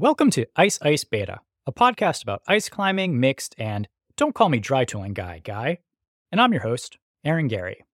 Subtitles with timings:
[0.00, 3.86] Welcome to Ice Ice Beta, a podcast about ice climbing, mixed, and
[4.16, 5.80] don't call me dry tooling guy, guy.
[6.32, 7.84] And I'm your host, Aaron Gary.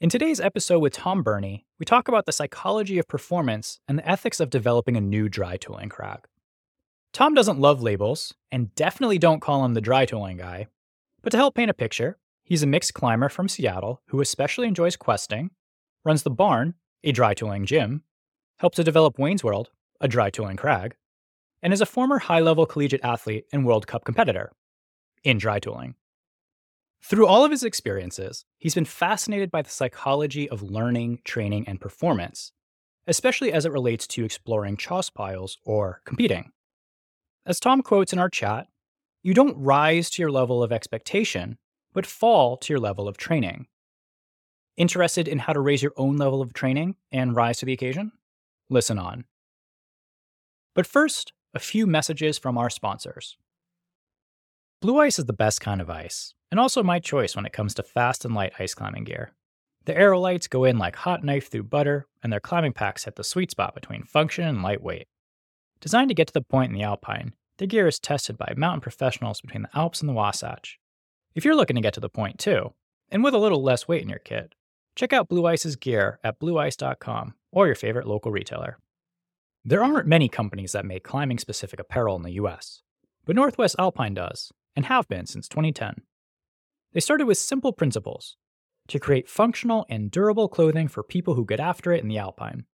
[0.00, 4.10] In today's episode with Tom Beirne, we talk about the psychology of performance and the
[4.10, 6.26] ethics of developing a new dry tooling crag.
[7.12, 10.66] Tom doesn't love labels, and definitely don't call him the dry tooling guy.
[11.22, 14.96] But to help paint a picture, he's a mixed climber from Seattle who especially enjoys
[14.96, 15.52] questing,
[16.04, 16.74] runs the Barn,
[17.04, 18.02] a dry tooling gym,
[18.58, 19.70] helped to develop Wayne's World,
[20.00, 20.96] a dry tooling crag,
[21.64, 24.52] and is a former high level collegiate athlete and World Cup competitor
[25.24, 25.94] in dry tooling.
[27.02, 31.80] Through all of his experiences, he's been fascinated by the psychology of learning, training, and
[31.80, 32.52] performance,
[33.06, 36.52] especially as it relates to exploring choss piles or competing.
[37.46, 38.66] As Tom quotes in our chat,
[39.22, 41.56] you don't rise to your level of expectation,
[41.94, 43.68] but fall to your level of training.
[44.76, 48.12] Interested in how to raise your own level of training and rise to the occasion?
[48.68, 49.24] Listen on.
[50.74, 53.36] But first, a few messages from our sponsors.
[54.80, 57.74] Blue ice is the best kind of ice, and also my choice when it comes
[57.74, 59.32] to fast and light ice climbing gear.
[59.86, 63.24] The Aerolites go in like hot knife through butter, and their climbing packs hit the
[63.24, 65.06] sweet spot between function and lightweight.
[65.80, 68.80] Designed to get to the point in the alpine, the gear is tested by mountain
[68.80, 70.78] professionals between the Alps and the Wasatch.
[71.34, 72.72] If you're looking to get to the point too,
[73.10, 74.54] and with a little less weight in your kit,
[74.96, 78.78] check out Blue Ice's gear at blueice.com or your favorite local retailer.
[79.66, 82.82] There aren't many companies that make climbing specific apparel in the US,
[83.24, 86.02] but Northwest Alpine does, and have been since 2010.
[86.92, 88.36] They started with simple principles
[88.88, 92.66] to create functional and durable clothing for people who get after it in the Alpine.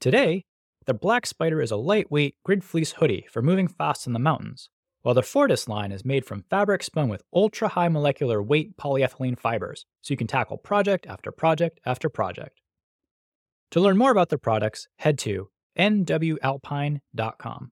[0.00, 0.46] Today,
[0.86, 4.70] the Black Spider is a lightweight grid fleece hoodie for moving fast in the mountains,
[5.02, 9.38] while the Fortis line is made from fabric spun with ultra high molecular weight polyethylene
[9.38, 12.62] fibers, so you can tackle project after project after project.
[13.72, 17.70] To learn more about their products, head to nwalpine.com.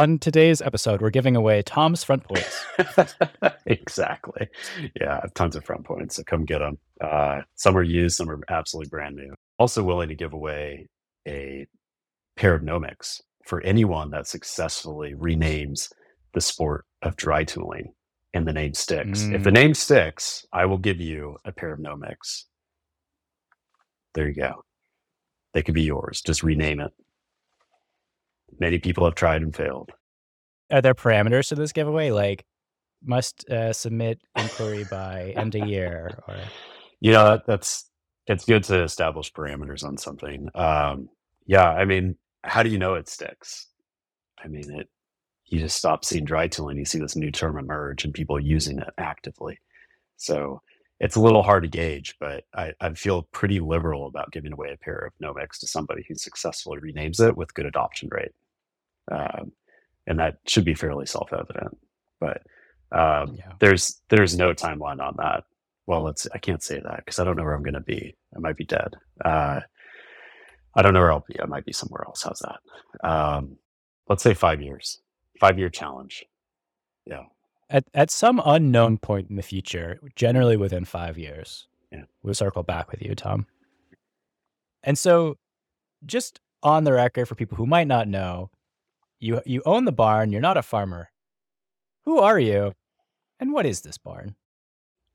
[0.00, 2.64] On today's episode, we're giving away Tom's front points.
[3.66, 4.48] exactly.
[4.98, 6.16] Yeah, tons of front points.
[6.16, 6.78] So come get them.
[7.02, 9.34] Uh, some are used, some are absolutely brand new.
[9.58, 10.88] Also willing to give away
[11.28, 11.66] a
[12.36, 15.92] pair of Nomics for anyone that successfully renames
[16.32, 17.92] the sport of dry tooling
[18.32, 19.20] and the name sticks.
[19.24, 19.34] Mm.
[19.34, 19.54] If the mm.
[19.54, 22.44] name sticks, I will give you a pair of Nomics.
[24.14, 24.64] There you go.
[25.52, 26.20] They could be yours.
[26.20, 26.92] Just rename it.
[28.58, 29.90] Many people have tried and failed.
[30.70, 32.10] Are there parameters to this giveaway?
[32.10, 32.44] Like,
[33.02, 36.36] must uh, submit inquiry by end of year, or
[37.00, 37.90] you know that, that's
[38.26, 40.48] it's good to establish parameters on something.
[40.54, 41.08] Um,
[41.46, 43.66] yeah, I mean, how do you know it sticks?
[44.42, 44.88] I mean, it.
[45.46, 48.78] You just stop seeing dry tooling, you see this new term emerge, and people using
[48.78, 49.58] it actively.
[50.16, 50.62] So
[51.00, 54.70] it's a little hard to gauge, but I, I, feel pretty liberal about giving away
[54.72, 58.32] a pair of Nomics to somebody who successfully renames it with good adoption rate.
[59.10, 59.52] Um,
[60.06, 61.76] and that should be fairly self-evident.
[62.20, 62.42] But
[62.92, 63.52] um, yeah.
[63.60, 65.44] there's there's no timeline on that.
[65.86, 68.14] Well, let's I can't say that because I don't know where I'm going to be.
[68.36, 68.94] I might be dead.
[69.24, 69.60] Uh,
[70.74, 71.40] I don't know where I'll be.
[71.40, 72.22] I might be somewhere else.
[72.22, 73.08] How's that?
[73.08, 73.56] Um,
[74.08, 75.00] let's say five years.
[75.40, 76.26] Five year challenge.
[77.06, 77.24] Yeah
[77.70, 82.02] at at some unknown point in the future, generally within five years, yeah.
[82.22, 83.46] we'll circle back with you, Tom.
[84.82, 85.38] And so,
[86.04, 88.50] just on the record for people who might not know,
[89.20, 90.32] you you own the barn.
[90.32, 91.10] You're not a farmer.
[92.04, 92.74] Who are you,
[93.38, 94.34] and what is this barn?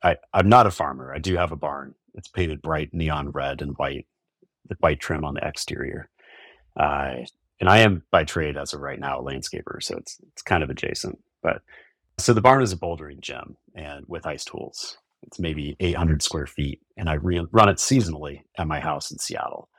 [0.01, 1.13] I I'm not a farmer.
[1.13, 1.95] I do have a barn.
[2.13, 4.07] It's painted bright neon red and white,
[4.67, 6.09] the white trim on the exterior.
[6.77, 7.15] Uh,
[7.59, 10.63] and I am by trade as of right now a landscaper, so it's it's kind
[10.63, 11.19] of adjacent.
[11.41, 11.61] But
[12.17, 14.97] so the barn is a bouldering gym and with ice tools.
[15.23, 19.17] It's maybe 800 square feet, and I re- run it seasonally at my house in
[19.17, 19.69] Seattle.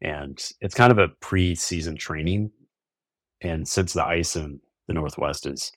[0.00, 2.50] And it's kind of a pre-season training.
[3.40, 5.72] And since the ice in the Northwest is,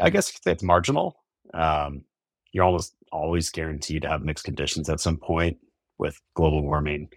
[0.00, 1.16] I guess it's marginal,
[1.54, 2.02] um,
[2.52, 5.58] you're almost always guaranteed to have mixed conditions at some point
[5.98, 7.08] with global warming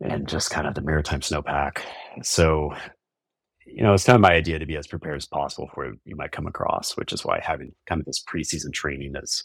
[0.00, 1.78] and just kind of the maritime snowpack.
[2.22, 2.74] So
[3.66, 6.16] you know, it's kind of my idea to be as prepared as possible for you
[6.16, 9.44] might come across, which is why having kind of this preseason training is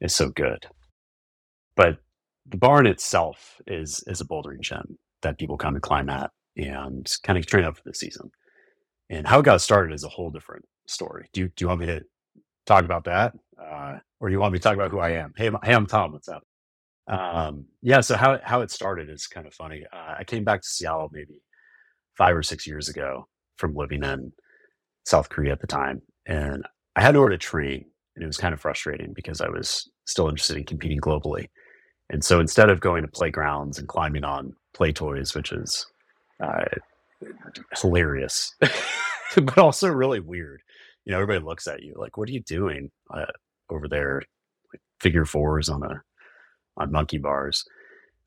[0.00, 0.66] is so good.
[1.76, 1.98] But
[2.46, 7.10] the barn itself is is a bouldering gym that people come and climb at and
[7.22, 8.30] kind of train up for the season.
[9.10, 11.28] And how it got started is a whole different story.
[11.32, 12.02] Do you, do you want me to
[12.66, 15.32] talk about that, uh, or do you want me to talk about who I am?
[15.36, 16.12] Hey, hey, I'm Tom.
[16.12, 16.42] What's up?
[17.06, 18.00] Um, yeah.
[18.00, 19.84] So how how it started is kind of funny.
[19.92, 21.42] Uh, I came back to Seattle maybe
[22.16, 23.28] five or six years ago,
[23.58, 24.32] from living in
[25.04, 26.02] South Korea at the time.
[26.26, 26.64] And
[26.96, 27.84] I had to train.
[28.16, 31.48] And it was kind of frustrating because I was still interested in competing globally.
[32.10, 35.86] And so instead of going to playgrounds and climbing on play toys, which is
[36.42, 36.64] uh,
[37.80, 38.54] hilarious,
[39.36, 40.62] but also really weird.
[41.04, 43.26] You know, everybody looks at you like, "What are you doing uh,
[43.70, 44.22] over there?"
[45.00, 46.02] Figure fours on a
[46.76, 47.64] on monkey bars.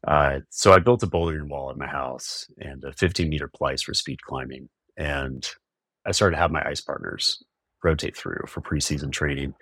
[0.07, 3.83] Uh, so I built a bouldering wall at my house and a 15 meter plies
[3.83, 4.68] for speed climbing,
[5.01, 5.50] and
[6.06, 7.42] I started to have my ice partners
[7.83, 9.56] rotate through for preseason training.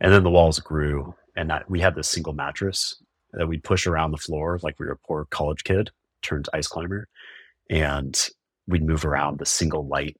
[0.00, 3.02] And then the walls grew, and that, we had this single mattress
[3.32, 5.90] that we'd push around the floor like we were a poor college kid
[6.22, 7.08] turned ice climber,
[7.68, 8.28] and
[8.68, 10.16] we'd move around the single light.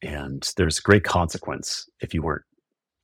[0.00, 2.44] And there's a great consequence if you weren't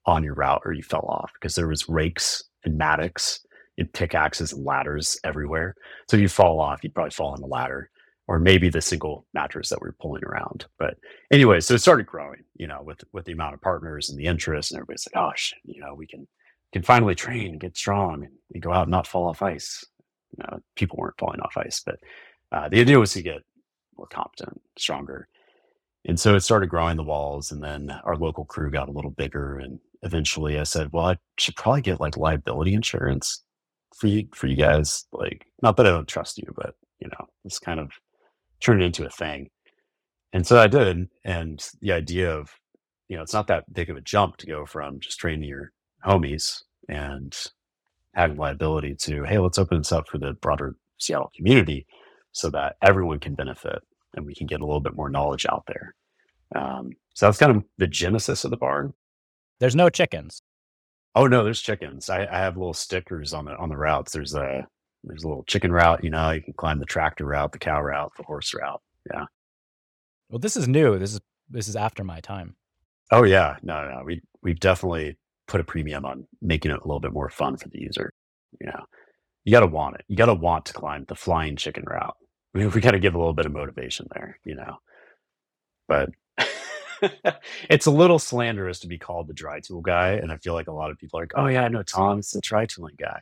[0.07, 3.41] on your route or you fell off because there was rakes and mattocks
[3.79, 5.75] and pickaxes and ladders everywhere.
[6.09, 7.91] So if you fall off, you'd probably fall on the ladder
[8.27, 10.67] or maybe the single mattress that we are pulling around.
[10.79, 10.97] But
[11.31, 14.27] anyway, so it started growing, you know, with with the amount of partners and the
[14.27, 16.27] interest, and everybody's like, "Gosh, you know, we can
[16.73, 19.85] can finally train and get strong and go out and not fall off ice."
[20.37, 21.99] You know, people weren't falling off ice, but
[22.53, 23.43] uh, the idea was to get
[23.97, 25.29] more competent, stronger.
[26.07, 29.11] And so it started growing the walls, and then our local crew got a little
[29.11, 33.43] bigger, and eventually I said, "Well, I should probably get like liability insurance
[33.95, 35.07] for you for you guys.
[35.13, 37.91] Like, not that I don't trust you, but you know, it's kind of
[38.65, 39.51] turn it into a thing.
[40.33, 41.09] And so I did.
[41.25, 42.51] And the idea of,
[43.09, 45.73] you know, it's not that big of a jump to go from just training your
[46.05, 47.37] homies and
[48.15, 51.87] having liability to, hey, let's open this up for the broader Seattle community
[52.33, 53.81] so that everyone can benefit
[54.15, 55.95] and we can get a little bit more knowledge out there.
[56.55, 58.95] Um, so that's kind of the genesis of the barn.
[59.61, 60.43] There's no chickens.
[61.15, 62.11] Oh no, there's chickens.
[62.11, 64.13] I, I have little stickers on the on the routes.
[64.13, 64.67] There's a
[65.07, 67.81] there's a little chicken route, you know, you can climb the tractor route, the cow
[67.81, 68.81] route, the horse route.
[69.13, 69.27] Yeah.
[70.29, 70.99] Well, this is new.
[70.99, 71.21] This is
[71.51, 72.57] this is after my time.
[73.13, 73.57] Oh yeah.
[73.63, 74.03] No, no.
[74.05, 77.69] We we've definitely put a premium on making it a little bit more fun for
[77.69, 78.11] the user.
[78.61, 78.85] You know.
[79.45, 80.05] You gotta want it.
[80.09, 82.17] You gotta want to climb the flying chicken route.
[82.55, 84.79] I mean, we gotta give a little bit of motivation there, you know.
[85.87, 86.11] But
[87.69, 90.13] it's a little slanderous to be called the dry tool guy.
[90.13, 92.31] And I feel like a lot of people are like, oh yeah, I know Tom's
[92.31, 93.21] the dry tooling guy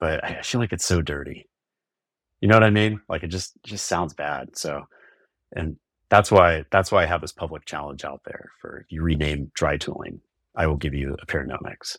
[0.00, 1.48] but I feel like it's so dirty.
[2.40, 3.00] You know what I mean?
[3.08, 4.56] Like it just just sounds bad.
[4.56, 4.82] So,
[5.54, 5.76] and
[6.08, 9.50] that's why that's why I have this public challenge out there for if you rename
[9.54, 10.20] dry tooling,
[10.56, 11.96] I will give you a pair of Nomics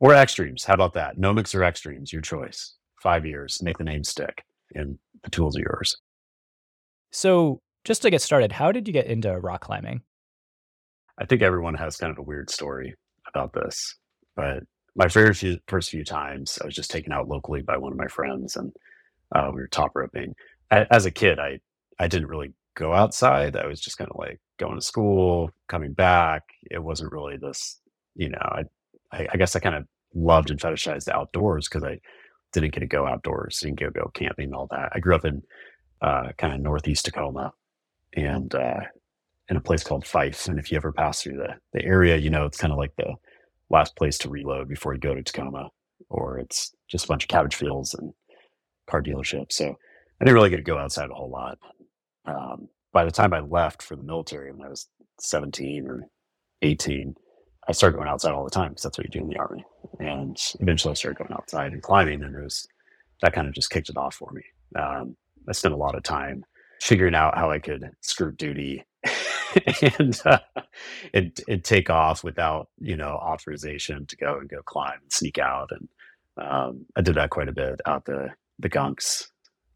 [0.00, 0.64] or X-Dreams.
[0.64, 1.18] How about that?
[1.18, 2.74] Nomics or X-Dreams, your choice.
[3.02, 4.42] Five years, make the name stick,
[4.74, 5.96] and the tools are yours.
[7.12, 10.00] So, just to get started, how did you get into rock climbing?
[11.18, 12.94] I think everyone has kind of a weird story
[13.28, 13.96] about this,
[14.34, 14.64] but
[14.96, 17.98] my first few, first few times, I was just taken out locally by one of
[17.98, 18.72] my friends, and
[19.34, 20.34] uh, we were top roping.
[20.70, 21.60] As a kid, I
[21.98, 23.56] I didn't really go outside.
[23.56, 26.44] I was just kind of like going to school, coming back.
[26.70, 27.78] It wasn't really this,
[28.14, 28.38] you know.
[28.40, 28.64] I
[29.12, 29.84] I, I guess I kind of
[30.14, 32.00] loved and fetishized the outdoors because I
[32.52, 34.92] didn't get to go outdoors, didn't get to go camping all that.
[34.94, 35.42] I grew up in
[36.00, 37.52] uh, kind of northeast Tacoma,
[38.14, 38.80] and uh,
[39.48, 40.48] in a place called Fife.
[40.48, 42.96] And if you ever pass through the the area, you know it's kind of like
[42.96, 43.14] the
[43.70, 45.70] last place to reload before you go to Tacoma,
[46.08, 48.12] or it's just a bunch of cabbage fields and
[48.88, 49.52] car dealerships.
[49.52, 49.76] So
[50.20, 51.58] I didn't really get to go outside a whole lot.
[52.24, 54.88] Um, by the time I left for the military when I was
[55.20, 56.08] 17 or
[56.62, 57.14] 18,
[57.68, 59.64] I started going outside all the time because that's what you do in the army.
[59.98, 62.66] And eventually I started going outside and climbing, and it was
[63.22, 64.42] that kind of just kicked it off for me.
[64.80, 65.16] Um,
[65.48, 66.44] I spent a lot of time
[66.80, 68.84] figuring out how I could skirt duty
[69.98, 70.38] and, uh,
[71.14, 75.38] and and take off without you know authorization to go and go climb and sneak
[75.38, 75.70] out.
[75.70, 75.88] And
[76.36, 79.26] um, I did that quite a bit out the the gunks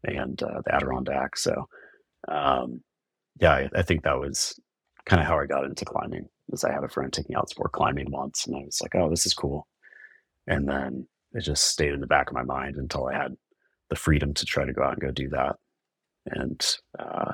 [0.03, 1.43] and uh, the Adirondacks.
[1.43, 1.67] So
[2.27, 2.81] um,
[3.39, 4.59] yeah, I, I, think that was
[5.05, 6.27] kind of how I got into climbing.
[6.49, 9.09] Was I had a friend taking out sport climbing once, and I was like, oh,
[9.09, 9.67] this is cool.
[10.47, 13.35] And then it just stayed in the back of my mind until I had
[13.89, 15.55] the freedom to try to go out and go do that.
[16.25, 16.63] And
[16.99, 17.33] uh,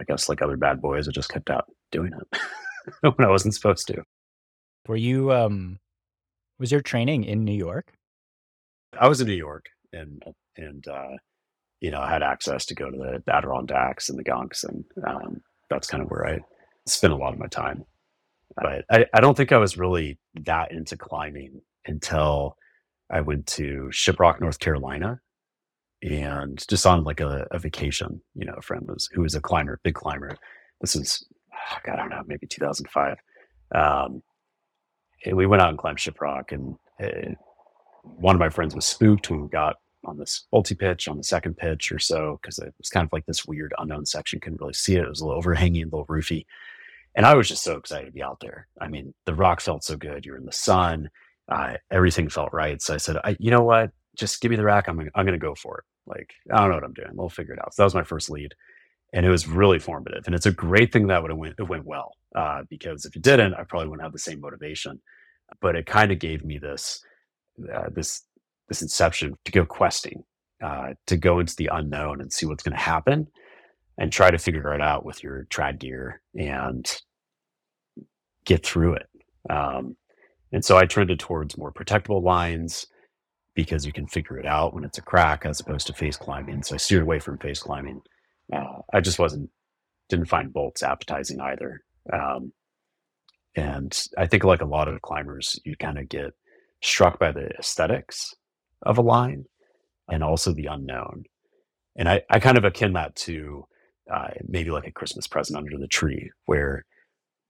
[0.00, 2.40] I guess like other bad boys, I just kept out doing it
[3.16, 4.02] when I wasn't supposed to.
[4.86, 5.78] Were you um
[6.58, 7.92] was your training in New York?
[8.98, 10.22] I was in New York and
[10.56, 11.16] and uh
[11.80, 15.40] you know, I had access to go to the Adirondacks and the Gunks and um
[15.68, 16.38] that's kind of where I
[16.86, 17.84] spent a lot of my time.
[18.56, 22.56] But I, I don't think I was really that into climbing until
[23.10, 25.20] I went to Shiprock, North Carolina
[26.02, 29.40] and just on like a, a, vacation, you know, a friend was who was a
[29.40, 30.36] climber, big climber.
[30.80, 31.26] This is,
[31.86, 33.16] I don't know, maybe 2005.
[33.74, 34.22] Um,
[35.32, 37.34] we went out and climbed Shiprock, and uh,
[38.02, 41.24] one of my friends was spooked when we got on this multi pitch on the
[41.24, 44.38] second pitch or so because it was kind of like this weird unknown section.
[44.38, 45.02] Couldn't really see it.
[45.02, 46.46] It was a little overhanging, a little roofy,
[47.16, 48.68] and I was just so excited to be out there.
[48.80, 50.24] I mean, the rock felt so good.
[50.24, 51.10] You're in the sun.
[51.48, 52.80] Uh, everything felt right.
[52.80, 53.90] So I said, I, you know what?
[54.18, 54.88] Just give me the rack.
[54.88, 55.84] I'm, I'm going to go for it.
[56.06, 57.10] Like, I don't know what I'm doing.
[57.14, 57.74] We'll figure it out.
[57.74, 58.54] So that was my first lead.
[59.12, 60.24] And it was really formative.
[60.26, 62.12] And it's a great thing that would have went, it went well.
[62.34, 65.00] Uh, because if it didn't, I probably wouldn't have the same motivation.
[65.60, 67.02] But it kind of gave me this,
[67.72, 68.22] uh, this,
[68.68, 70.24] this inception to go questing,
[70.62, 73.28] uh, to go into the unknown and see what's going to happen
[73.96, 77.00] and try to figure it out with your trad gear and
[78.44, 79.08] get through it.
[79.48, 79.96] Um,
[80.52, 82.86] and so I trended towards more protectable lines
[83.58, 86.62] because you can figure it out when it's a crack as opposed to face climbing.
[86.62, 88.02] So I steered away from face climbing.
[88.54, 89.50] Uh, I just wasn't,
[90.08, 91.82] didn't find bolts appetizing either.
[92.12, 92.52] Um,
[93.56, 96.34] and I think like a lot of climbers, you kind of get
[96.84, 98.32] struck by the aesthetics
[98.82, 99.46] of a line
[100.08, 101.24] and also the unknown.
[101.96, 103.66] And I, I kind of akin that to
[104.08, 106.84] uh, maybe like a Christmas present under the tree where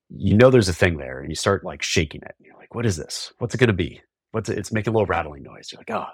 [0.08, 2.34] you know there's a thing there and you start like shaking it.
[2.38, 3.30] And You're like, what is this?
[3.40, 4.00] What's it going to be?
[4.38, 4.56] What's it?
[4.56, 5.72] It's making a little rattling noise.
[5.72, 6.06] You're like, oh,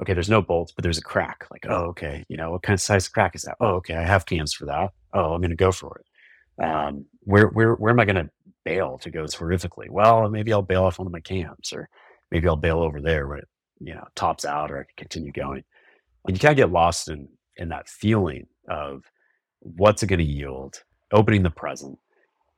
[0.00, 1.48] okay, there's no bolts, but there's a crack.
[1.50, 3.56] Like, oh, okay, you know, what kind of size crack is that?
[3.58, 4.92] Oh, okay, I have cams for that.
[5.12, 6.64] Oh, I'm going to go for it.
[6.64, 8.30] Um, where, where, where am I going to
[8.64, 9.90] bail to go horrifically?
[9.90, 11.88] Well, maybe I'll bail off one of my cams or
[12.30, 13.48] maybe I'll bail over there where it,
[13.80, 15.64] you know, tops out or I can continue going.
[16.28, 19.02] And you kind of get lost in, in that feeling of
[19.58, 21.98] what's it going to yield, opening the present,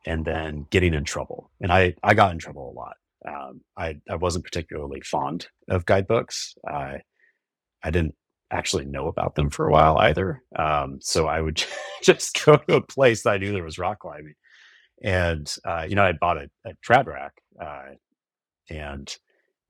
[0.04, 1.50] and then getting in trouble.
[1.62, 2.96] And I, I got in trouble a lot.
[3.26, 6.54] Um, I, I wasn't particularly fond of guidebooks.
[6.66, 7.00] I,
[7.82, 8.14] I didn't
[8.50, 10.42] actually know about them for a while either.
[10.56, 11.62] Um, so I would
[12.02, 14.34] just go to a place that I knew there was rock climbing.
[15.02, 17.32] And, uh, you know, I bought a, a trad rack
[17.62, 17.94] uh,
[18.70, 19.14] and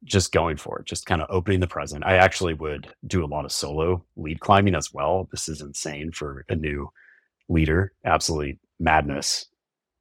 [0.05, 2.05] just going for it, just kind of opening the present.
[2.05, 5.29] I actually would do a lot of solo lead climbing as well.
[5.31, 6.89] This is insane for a new
[7.49, 7.93] leader.
[8.05, 9.47] Absolutely madness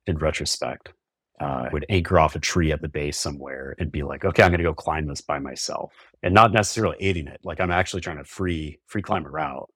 [0.05, 0.93] in retrospect.
[1.39, 4.49] Uh, would anchor off a tree at the base somewhere and be like, okay, I'm
[4.49, 7.39] going to go climb this by myself, and not necessarily aiding it.
[7.43, 9.69] Like I'm actually trying to free free climb a route,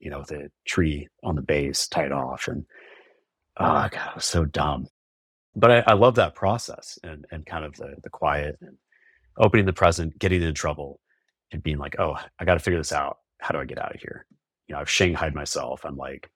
[0.00, 2.64] you know, with a tree on the base tied off, and
[3.58, 4.86] oh god, it was so dumb.
[5.54, 8.78] But I, I love that process and and kind of the the quiet and
[9.38, 10.98] opening the present, getting in trouble,
[11.52, 13.18] and being like, oh, I got to figure this out.
[13.38, 14.26] How do I get out of here?
[14.66, 15.84] You know, I've shanghaied myself.
[15.84, 16.30] I'm like,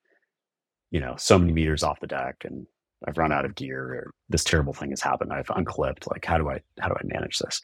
[0.90, 2.66] you know, so many meters off the deck, and
[3.06, 5.32] I've run out of gear or this terrible thing has happened.
[5.32, 6.10] I've unclipped.
[6.10, 7.60] Like, how do I how do I manage this?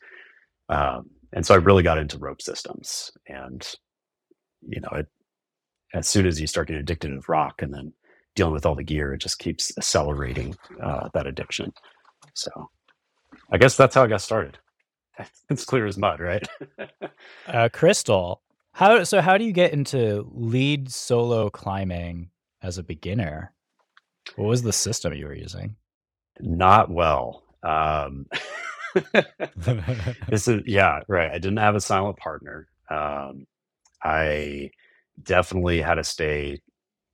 [0.69, 3.67] Um, and so I really got into rope systems, and
[4.69, 5.07] you know, it,
[5.95, 7.93] as soon as you start getting addicted to rock, and then
[8.35, 11.73] dealing with all the gear, it just keeps accelerating uh, that addiction.
[12.35, 12.51] So,
[13.51, 14.59] I guess that's how I got started.
[15.51, 16.47] It's clear as mud, right?
[17.47, 18.41] uh, Crystal,
[18.73, 19.21] how so?
[19.21, 22.31] How do you get into lead solo climbing
[22.63, 23.53] as a beginner?
[24.37, 25.77] What was the system you were using?
[26.41, 27.43] Not well.
[27.63, 28.27] Um,
[30.29, 31.31] this is yeah, right.
[31.31, 32.69] I didn't have a silent partner.
[32.91, 33.47] Um,
[34.03, 34.71] I
[35.23, 36.61] definitely had to stay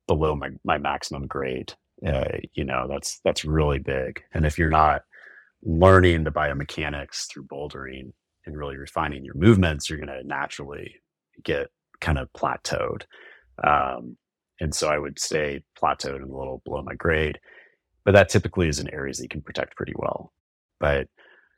[0.07, 1.73] below my, my maximum grade.
[2.05, 4.21] Uh, you know, that's that's really big.
[4.33, 5.01] And if you're not
[5.61, 8.11] learning the biomechanics through bouldering
[8.45, 10.95] and really refining your movements, you're going to naturally
[11.43, 11.67] get
[11.99, 13.03] kind of plateaued.
[13.63, 14.17] Um,
[14.59, 17.39] and so I would stay plateaued and a little below my grade.
[18.05, 20.33] But that typically is in areas that you can protect pretty well.
[20.79, 21.07] But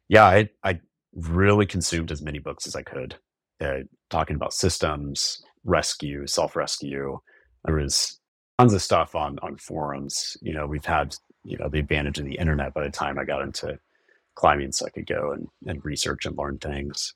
[0.10, 0.80] yeah, I, I
[1.14, 3.16] really consumed as many books as I could,
[3.62, 3.80] uh,
[4.10, 7.20] talking about systems, rescue, self rescue.
[7.66, 8.20] There was
[8.60, 10.38] tons of stuff on on forums.
[10.42, 13.26] You know, we've had you know the advantage of the internet by the time I
[13.26, 13.80] got into
[14.36, 17.14] climbing, so I could go and, and research and learn things.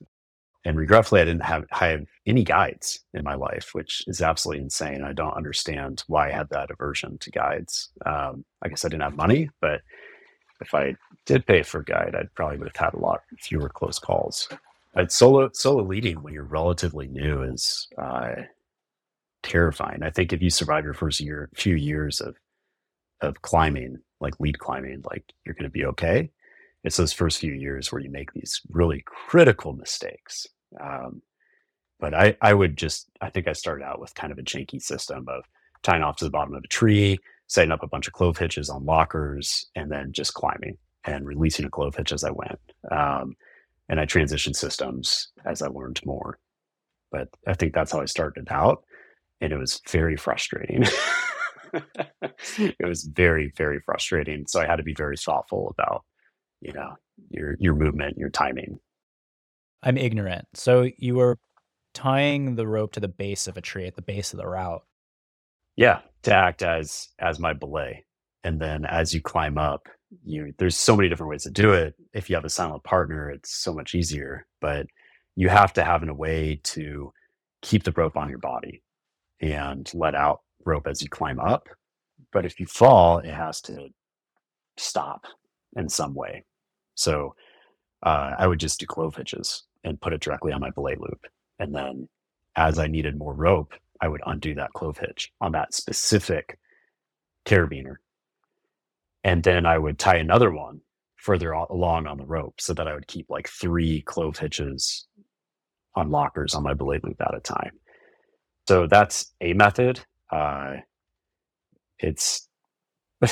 [0.66, 5.04] And regretfully, I didn't have, have any guides in my life, which is absolutely insane.
[5.04, 7.90] I don't understand why I had that aversion to guides.
[8.06, 9.82] Um, I guess I didn't have money, but
[10.62, 10.96] if I
[11.28, 14.50] did pay for a guide, I'd probably would have had a lot fewer close calls.
[14.96, 18.36] But solo solo leading when you're relatively new is uh,
[19.44, 20.02] terrifying.
[20.04, 22.38] I think if you survive your first year, few years of
[23.22, 26.32] of climbing, like lead climbing, like you're going to be okay.
[26.84, 30.48] It's those first few years where you make these really critical mistakes
[30.80, 31.22] um,
[32.00, 34.82] but I, I would just, I think I started out with kind of a janky
[34.82, 35.46] system of
[35.84, 37.18] tying off to the bottom of a tree,
[37.48, 41.66] setting up a bunch of clove hitches on lockers, and then just climbing and releasing
[41.66, 42.60] a clove hitch as I went.
[42.92, 43.36] Um,
[43.88, 46.40] and I transitioned systems as I learned more.
[47.12, 48.84] But I think that's how I started out.
[49.40, 50.86] And it was very frustrating.
[52.58, 54.48] it was very, very frustrating.
[54.48, 56.04] So I had to be very thoughtful about,
[56.62, 56.96] you know,
[57.30, 58.80] your your movement, your timing,
[59.86, 60.48] I'm ignorant.
[60.56, 61.40] So you were
[61.96, 64.84] tying the rope to the base of a tree at the base of the route.
[65.78, 68.06] Yeah, to act as as my belay.
[68.44, 69.88] And then as you climb up,
[70.26, 71.96] you there's so many different ways to do it.
[72.14, 74.48] If you have a silent partner, it's so much easier.
[74.62, 74.88] But
[75.36, 77.14] you have to have a way to
[77.64, 78.82] keep the rope on your body.
[79.42, 81.70] and let out rope as you climb up.
[82.34, 83.90] But if you fall, it has to
[84.78, 85.26] stop
[85.78, 86.46] in some way.
[86.96, 87.36] So
[88.04, 91.26] uh, I would just do clove hitches and put it directly on my belay loop.
[91.60, 92.10] And then
[92.58, 96.60] as I needed more rope, I would undo that clove hitch on that specific
[97.46, 97.96] carabiner.
[99.24, 100.82] And then I would tie another one
[101.16, 105.08] further along on the rope so that I would keep like three clove hitches
[105.96, 107.72] on lockers on my belay loop at a time.
[108.68, 110.02] So that's a method.
[110.32, 110.78] Uh,
[112.00, 112.48] it's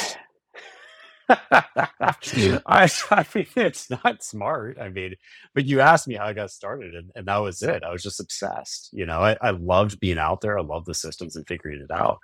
[1.30, 4.78] I, I mean, it's not smart.
[4.80, 5.16] I mean,
[5.56, 7.84] but you asked me how I got started, and, and that was it.
[7.84, 8.90] I was just obsessed.
[8.94, 10.60] You know, I, I loved being out there.
[10.60, 12.20] I loved the systems and figuring it out.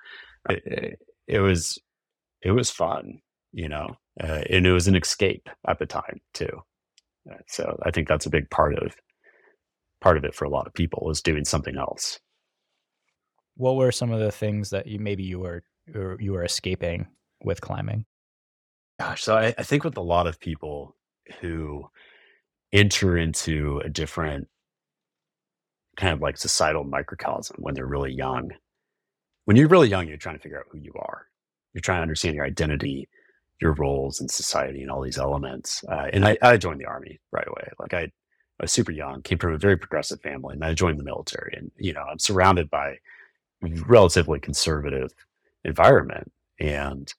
[0.49, 1.79] It, it, it was,
[2.43, 3.19] it was fun.
[3.51, 6.61] You know, uh, and it was an escape at the time too.
[7.29, 8.95] Uh, so I think that's a big part of
[10.01, 12.19] part of it for a lot of people is doing something else.
[13.55, 15.63] What were some of the things that you maybe you were
[16.19, 17.07] you were escaping
[17.43, 18.05] with climbing?
[18.99, 20.95] Gosh, so I, I think with a lot of people
[21.39, 21.89] who
[22.73, 24.47] enter into a different
[25.95, 28.51] kind of like societal microcosm when they're really young.
[29.45, 31.27] When you're really young, you're trying to figure out who you are.
[31.73, 33.07] You're trying to understand your identity,
[33.61, 35.83] your roles in society, and all these elements.
[35.89, 37.69] Uh, and I, I, joined the army right away.
[37.79, 38.11] Like I, I,
[38.61, 41.53] was super young, came from a very progressive family, and I joined the military.
[41.57, 42.97] And you know, I'm surrounded by
[43.61, 45.13] relatively conservative
[45.63, 47.13] environment, and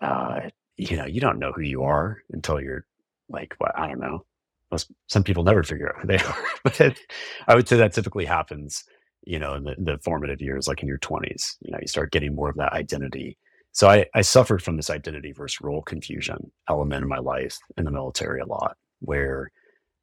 [0.00, 0.40] uh,
[0.80, 2.86] you know, you don't know who you are until you're
[3.28, 4.24] like, what, I don't know.
[4.72, 6.98] Most, some people never figure out who they are, but
[7.46, 8.84] I would say that typically happens,
[9.24, 12.12] you know, in the, the, formative years, like in your 20s, you know, you start
[12.12, 13.36] getting more of that identity.
[13.72, 17.84] So I, I suffered from this identity versus role confusion element in my life in
[17.84, 19.50] the military a lot, where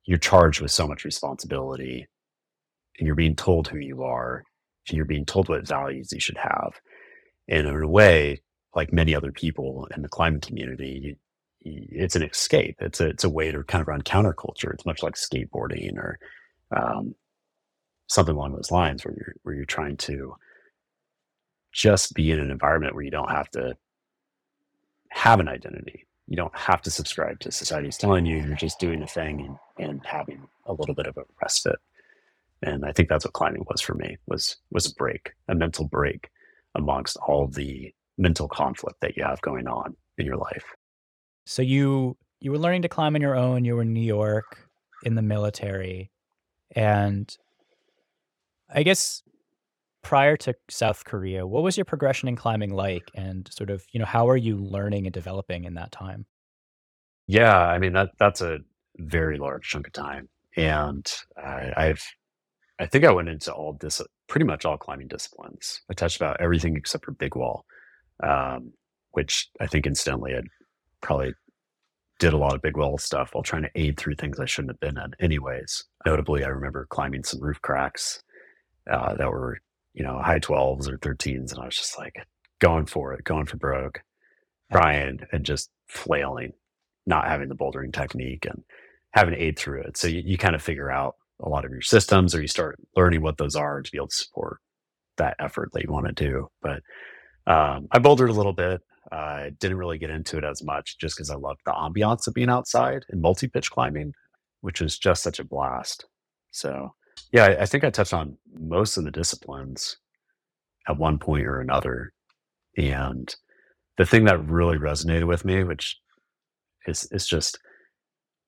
[0.06, 2.08] you're charged with so much responsibility
[2.99, 4.43] and you're being told who you are
[4.88, 6.73] and you're being told what values you should have.
[7.47, 8.41] And in a way,
[8.78, 11.18] like many other people in the climbing community,
[11.62, 12.78] it's an escape.
[12.80, 14.74] It's a it's a way to kind of run counterculture.
[14.74, 16.20] It's much like skateboarding or
[16.72, 17.16] um,
[18.08, 20.36] something along those lines, where you're where you're trying to
[21.74, 23.76] just be in an environment where you don't have to
[25.10, 26.06] have an identity.
[26.28, 28.38] You don't have to subscribe to society's telling you.
[28.38, 31.80] You're just doing a thing and, and having a little bit of a respite.
[32.62, 35.86] And I think that's what climbing was for me was was a break, a mental
[35.86, 36.30] break
[36.76, 40.65] amongst all the mental conflict that you have going on in your life.
[41.45, 43.65] So you you were learning to climb on your own.
[43.65, 44.67] You were in New York
[45.03, 46.12] in the military,
[46.75, 47.36] and
[48.69, 49.23] I guess
[50.03, 53.99] prior to South Korea, what was your progression in climbing like, and sort of you
[53.99, 56.25] know how are you learning and developing in that time?
[57.27, 58.60] Yeah, I mean that that's a
[58.97, 61.06] very large chunk of time, and
[61.38, 62.03] I, I've
[62.80, 65.82] I think I went into all this pretty much all climbing disciplines.
[65.89, 67.65] I touched about everything except for big wall
[68.23, 68.73] um,
[69.12, 70.41] which I think incidentally I
[71.01, 71.34] probably
[72.19, 74.71] did a lot of big wall stuff while trying to aid through things I shouldn't
[74.71, 75.86] have been in anyways.
[76.06, 78.23] Notably, I remember climbing some roof cracks
[78.91, 79.60] uh, that were,
[79.93, 81.51] you know, high 12s or 13s.
[81.51, 82.15] And I was just like
[82.60, 84.01] going for it, going for broke,
[84.71, 86.53] trying and just flailing,
[87.06, 88.63] not having the bouldering technique and
[89.12, 89.97] having to aid through it.
[89.97, 92.80] So you, you kind of figure out a lot of your systems or you start
[92.95, 94.60] learning what those are to be able to support
[95.17, 96.47] that effort that you want to do.
[96.62, 96.82] But
[97.47, 98.81] um, I bouldered a little bit.
[99.12, 102.33] I didn't really get into it as much just because I loved the ambiance of
[102.33, 104.13] being outside and multi pitch climbing,
[104.62, 106.05] which is just such a blast.
[106.51, 106.93] So,
[107.31, 109.97] yeah, I, I think I touched on most of the disciplines
[110.89, 112.12] at one point or another.
[112.77, 113.33] And
[113.97, 115.97] the thing that really resonated with me, which
[116.86, 117.60] is, is just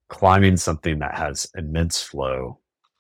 [0.10, 2.60] climbing something that has immense flow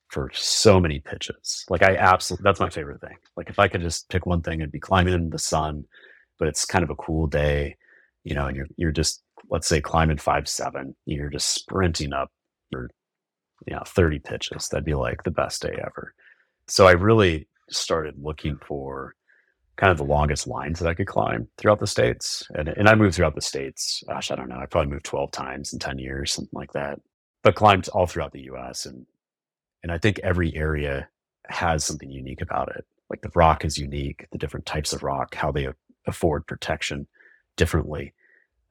[0.09, 1.65] for so many pitches.
[1.69, 3.15] Like I absolutely, that's my favorite thing.
[3.37, 5.85] Like if I could just pick one thing, it'd be climbing in the sun,
[6.37, 7.77] but it's kind of a cool day,
[8.23, 12.31] you know, and you're, you're just, let's say climbing five, seven, you're just sprinting up
[12.71, 12.89] for,
[13.67, 14.67] you know, 30 pitches.
[14.67, 16.13] That'd be like the best day ever.
[16.67, 19.13] So I really started looking for
[19.77, 22.45] kind of the longest lines that I could climb throughout the States.
[22.55, 24.03] And, and I moved throughout the States.
[24.07, 24.57] Gosh, I don't know.
[24.57, 26.99] I probably moved 12 times in 10 years, something like that,
[27.43, 29.05] but climbed all throughout the US and
[29.83, 31.09] and I think every area
[31.47, 32.85] has something unique about it.
[33.09, 35.67] Like the rock is unique, the different types of rock, how they
[36.05, 37.07] afford protection
[37.57, 38.13] differently.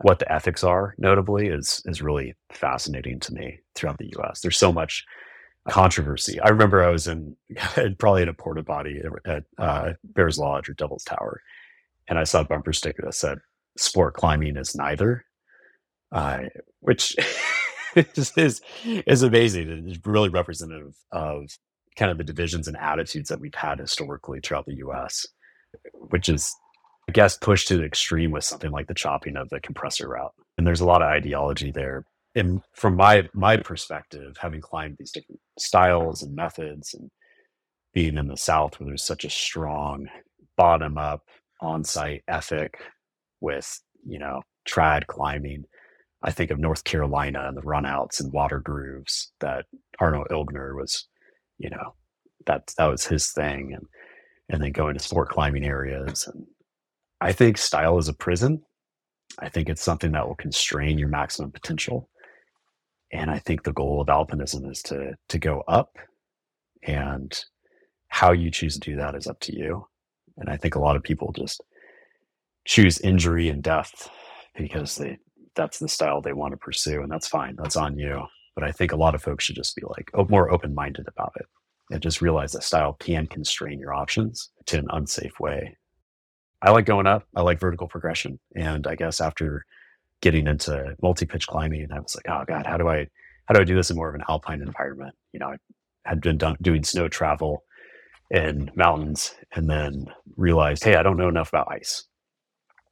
[0.02, 4.40] What the ethics are, notably, is is really fascinating to me throughout the U.S.
[4.40, 5.04] There's so much
[5.68, 6.38] controversy.
[6.40, 7.36] I remember I was in
[7.98, 11.42] probably in a porta potty at uh, Bears Lodge or Devil's Tower,
[12.08, 13.38] and I saw a bumper sticker that said
[13.76, 15.24] "Sport climbing is neither,"
[16.12, 16.42] uh,
[16.80, 17.16] which
[18.14, 21.50] just is is amazing and it's really representative of
[21.96, 25.26] kind of the divisions and attitudes that we've had historically throughout the U.S.
[26.10, 26.54] which is,
[27.08, 30.32] I guess, pushed to the extreme with something like the chopping of the compressor route.
[30.56, 32.04] And there's a lot of ideology there.
[32.34, 37.10] And from my my perspective, having climbed these different styles and methods, and
[37.94, 40.08] being in the South where there's such a strong
[40.56, 41.22] bottom up
[41.60, 42.78] on site ethic
[43.40, 45.64] with you know trad climbing.
[46.22, 49.66] I think of North Carolina and the runouts and water grooves that
[50.00, 51.06] Arno Ilgner was,
[51.58, 51.94] you know,
[52.46, 53.86] that that was his thing, and
[54.48, 56.26] and then going to sport climbing areas.
[56.26, 56.46] And
[57.20, 58.62] I think style is a prison.
[59.38, 62.08] I think it's something that will constrain your maximum potential.
[63.12, 65.96] And I think the goal of alpinism is to to go up,
[66.82, 67.32] and
[68.08, 69.86] how you choose to do that is up to you.
[70.36, 71.62] And I think a lot of people just
[72.64, 74.08] choose injury and death
[74.56, 75.18] because they
[75.58, 77.56] that's the style they want to pursue, and that's fine.
[77.58, 78.24] That's on you.
[78.54, 81.32] But I think a lot of folks should just be like more open minded about
[81.36, 81.46] it
[81.90, 85.76] and just realize that style can constrain your options to an unsafe way.
[86.62, 87.24] I like going up.
[87.36, 88.40] I like vertical progression.
[88.56, 89.64] And I guess after
[90.22, 93.06] getting into multi-pitch climbing, and I was like, oh God, how do I
[93.46, 95.14] how do I do this in more of an alpine environment?
[95.32, 95.56] You know, I
[96.04, 97.64] had been done, doing snow travel
[98.30, 102.04] in mountains and then realized, hey, I don't know enough about ice.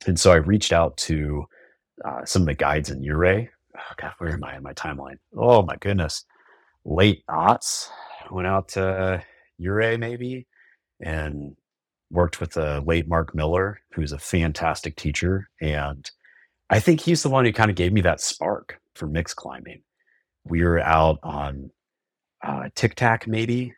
[0.07, 1.45] And so I reached out to
[2.05, 3.49] uh, some of the guides in Ouray.
[3.77, 5.19] Oh God, where am I in my timeline?
[5.37, 6.25] Oh my goodness.
[6.85, 7.89] Late aughts,
[8.31, 9.23] went out to
[9.61, 10.47] Ouray maybe
[11.01, 11.57] and
[12.11, 15.49] worked with the late Mark Miller, who's a fantastic teacher.
[15.61, 16.09] And
[16.71, 19.83] I think he's the one who kind of gave me that spark for mixed climbing.
[20.45, 21.71] We were out on
[22.43, 23.75] uh, Tic Tac maybe.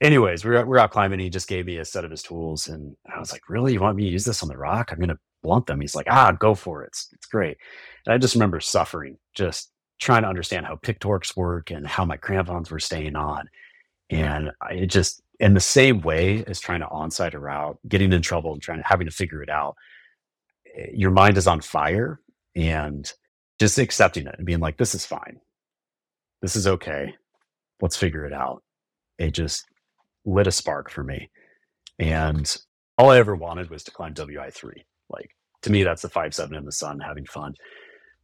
[0.00, 1.20] Anyways, we we're, we out climbing.
[1.20, 2.68] He just gave me a set of his tools.
[2.68, 3.72] And I was like, really?
[3.72, 4.90] You want me to use this on the rock?
[4.92, 5.80] I'm to blunt them.
[5.80, 6.88] He's like, ah, go for it.
[6.88, 7.58] It's, it's great.
[8.04, 12.04] And I just remember suffering just trying to understand how pick torques work and how
[12.04, 13.48] my crampons were staying on.
[14.10, 18.22] And it just, in the same way as trying to onsite a route, getting in
[18.22, 19.76] trouble and trying to having to figure it out,
[20.76, 22.20] eh, your mind is on fire
[22.56, 23.12] and
[23.60, 25.40] just accepting it and being like, this is fine.
[26.42, 27.14] This is okay.
[27.80, 28.62] Let's figure it out.
[29.18, 29.64] It just
[30.24, 31.30] lit a spark for me.
[31.98, 32.56] And
[32.98, 34.82] all I ever wanted was to climb WI3.
[35.10, 35.30] Like
[35.62, 37.54] to me, that's the five seven in the sun, having fun.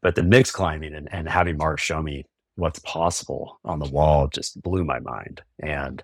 [0.03, 2.25] But the mix climbing and, and having Mark show me
[2.57, 5.43] what's possible on the wall just blew my mind.
[5.63, 6.03] And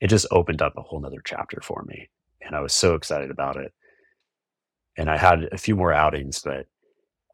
[0.00, 2.08] it just opened up a whole nother chapter for me.
[2.42, 3.72] And I was so excited about it.
[4.96, 6.66] And I had a few more outings, but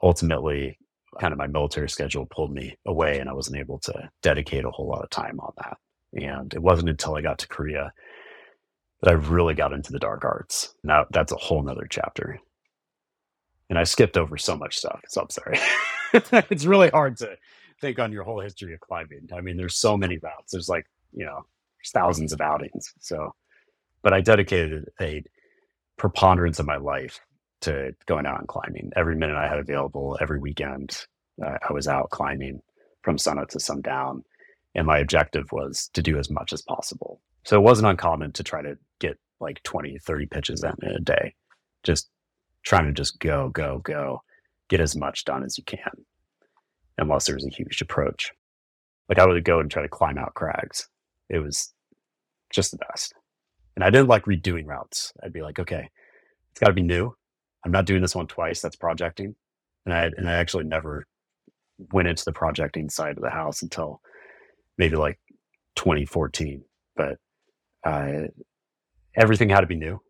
[0.03, 0.79] ultimately,
[1.19, 4.71] kind of my military schedule pulled me away and I wasn't able to dedicate a
[4.71, 5.77] whole lot of time on that.
[6.15, 7.93] And it wasn't until I got to Korea
[9.03, 10.75] that I really got into the dark arts.
[10.85, 12.41] Now that's a whole nother chapter.
[13.71, 15.01] And I skipped over so much stuff.
[15.09, 15.59] So I'm sorry.
[16.51, 17.37] it's really hard to
[17.81, 19.29] think on your whole history of climbing.
[19.35, 20.53] I mean, there's so many routes.
[20.53, 21.47] There's like, you know,
[21.79, 22.93] there's thousands of outings.
[22.99, 23.33] So,
[24.03, 25.23] but I dedicated a
[25.97, 27.21] preponderance of my life
[27.63, 28.91] to going out and climbing.
[28.97, 31.07] Every minute I had available, every weekend,
[31.43, 32.61] uh, I was out climbing
[33.03, 34.25] from sunup to sundown.
[34.75, 37.21] And my objective was to do as much as possible.
[37.45, 41.01] So it wasn't uncommon to try to get like 20, 30 pitches in, in a
[41.01, 41.35] day,
[41.83, 42.09] just
[42.65, 44.23] trying to just go, go, go
[44.69, 46.07] get as much done as you can,
[46.97, 48.33] unless there's a huge approach.
[49.09, 50.89] Like I would go and try to climb out crags.
[51.29, 51.75] It was
[52.51, 53.13] just the best.
[53.77, 55.13] And I didn't like redoing routes.
[55.23, 55.89] I'd be like, okay,
[56.51, 57.15] it's got to be new.
[57.65, 58.61] I'm not doing this one twice.
[58.61, 59.35] That's projecting.
[59.85, 61.07] And I and I actually never
[61.93, 64.01] went into the projecting side of the house until
[64.79, 65.19] maybe like
[65.77, 66.63] 2014.
[66.97, 67.17] But
[67.85, 68.29] uh,
[69.17, 70.01] everything had to be new,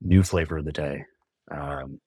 [0.00, 1.04] new flavor of the day.
[1.50, 2.00] Um,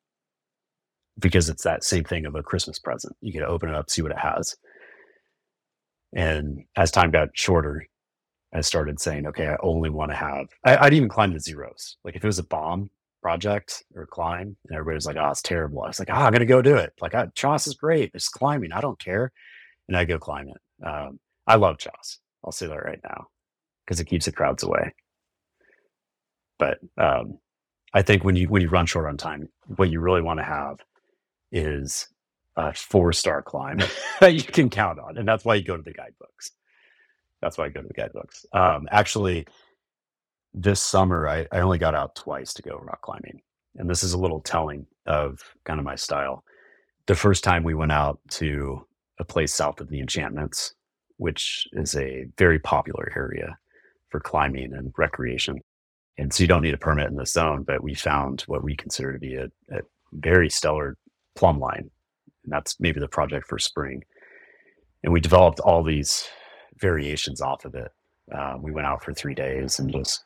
[1.18, 3.16] because it's that same thing of a Christmas present.
[3.22, 4.56] You get to open it up, see what it has.
[6.16, 7.86] And as time got shorter,
[8.54, 11.98] I started saying, okay, I only want to have, I, would even climb the zeros.
[12.04, 12.90] Like if it was a bomb
[13.22, 15.84] project or climb and everybody was like, oh, it's terrible.
[15.84, 16.94] I was like, oh, I'm going to go do it.
[17.00, 18.12] Like, oh, choss is great.
[18.14, 18.72] It's climbing.
[18.72, 19.32] I don't care.
[19.88, 20.86] And I go climb it.
[20.86, 22.20] Um, I love choss.
[22.44, 23.28] I'll say that right now
[23.86, 24.94] because it keeps the crowds away.
[26.58, 27.40] But um,
[27.94, 30.44] I think when you when you run short on time, what you really want to
[30.46, 30.80] have
[31.52, 32.08] is
[32.56, 33.80] a four star climb
[34.20, 35.18] that you can count on.
[35.18, 36.52] And that's why you go to the guidebooks.
[37.42, 38.46] That's why I go to the guidebooks.
[38.54, 39.48] Um, actually,
[40.54, 43.42] this summer, I, I only got out twice to go rock climbing.
[43.78, 46.44] And this is a little telling of kind of my style.
[47.08, 48.86] The first time we went out to
[49.20, 50.74] a place south of the Enchantments,
[51.18, 53.58] which is a very popular area
[54.10, 55.62] for climbing and recreation.
[56.20, 58.76] And so you don't need a permit in this zone, but we found what we
[58.76, 59.80] consider to be a, a
[60.12, 60.98] very stellar
[61.36, 61.90] plumb line.
[62.44, 64.04] And that's maybe the project for spring.
[65.02, 66.28] And we developed all these
[66.78, 67.92] variations off of it.
[68.36, 70.24] Uh, we went out for three days and just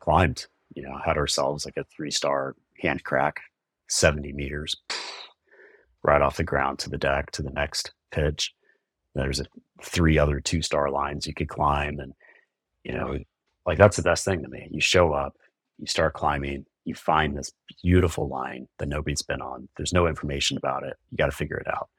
[0.00, 3.40] climbed You know, had ourselves like a three star hand crack,
[3.88, 4.74] 70 meters
[6.02, 8.52] right off the ground to the deck to the next pitch.
[9.14, 9.46] There's a,
[9.82, 12.00] three other two star lines you could climb.
[12.00, 12.12] And,
[12.82, 13.18] you know,
[13.68, 14.66] like that's the best thing to me.
[14.70, 15.36] You show up,
[15.76, 17.52] you start climbing, you find this
[17.84, 19.68] beautiful line that nobody's been on.
[19.76, 20.96] There's no information about it.
[21.10, 21.90] You got to figure it out.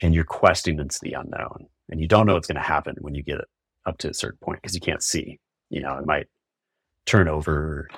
[0.00, 1.66] And you're questing into the unknown.
[1.90, 3.40] And you don't know what's going to happen when you get
[3.84, 5.38] up to a certain point because you can't see.
[5.68, 6.28] You know, it might
[7.04, 7.88] turn over.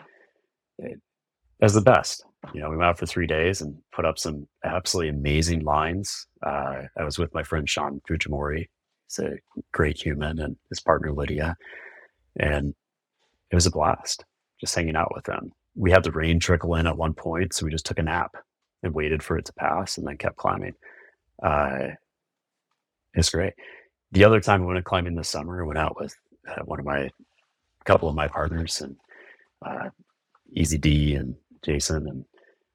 [1.63, 2.25] As the best.
[2.53, 6.27] You know, we went out for three days and put up some absolutely amazing lines.
[6.45, 8.67] Uh, I was with my friend Sean Fujimori.
[9.07, 9.37] He's a
[9.73, 11.57] great human and his partner Lydia.
[12.39, 12.75] And
[13.51, 14.25] it was a blast
[14.61, 15.53] just hanging out with them.
[15.75, 18.37] We had the rain trickle in at one point, so we just took a nap
[18.83, 20.75] and waited for it to pass and then kept climbing.
[21.43, 21.89] Uh,
[23.15, 23.55] it's great.
[24.13, 26.15] The other time I went climbing this summer, I went out with
[26.49, 27.11] uh, one of my,
[27.85, 28.97] couple of my partners and
[29.65, 29.91] uh,
[30.53, 32.25] Easy D and Jason, and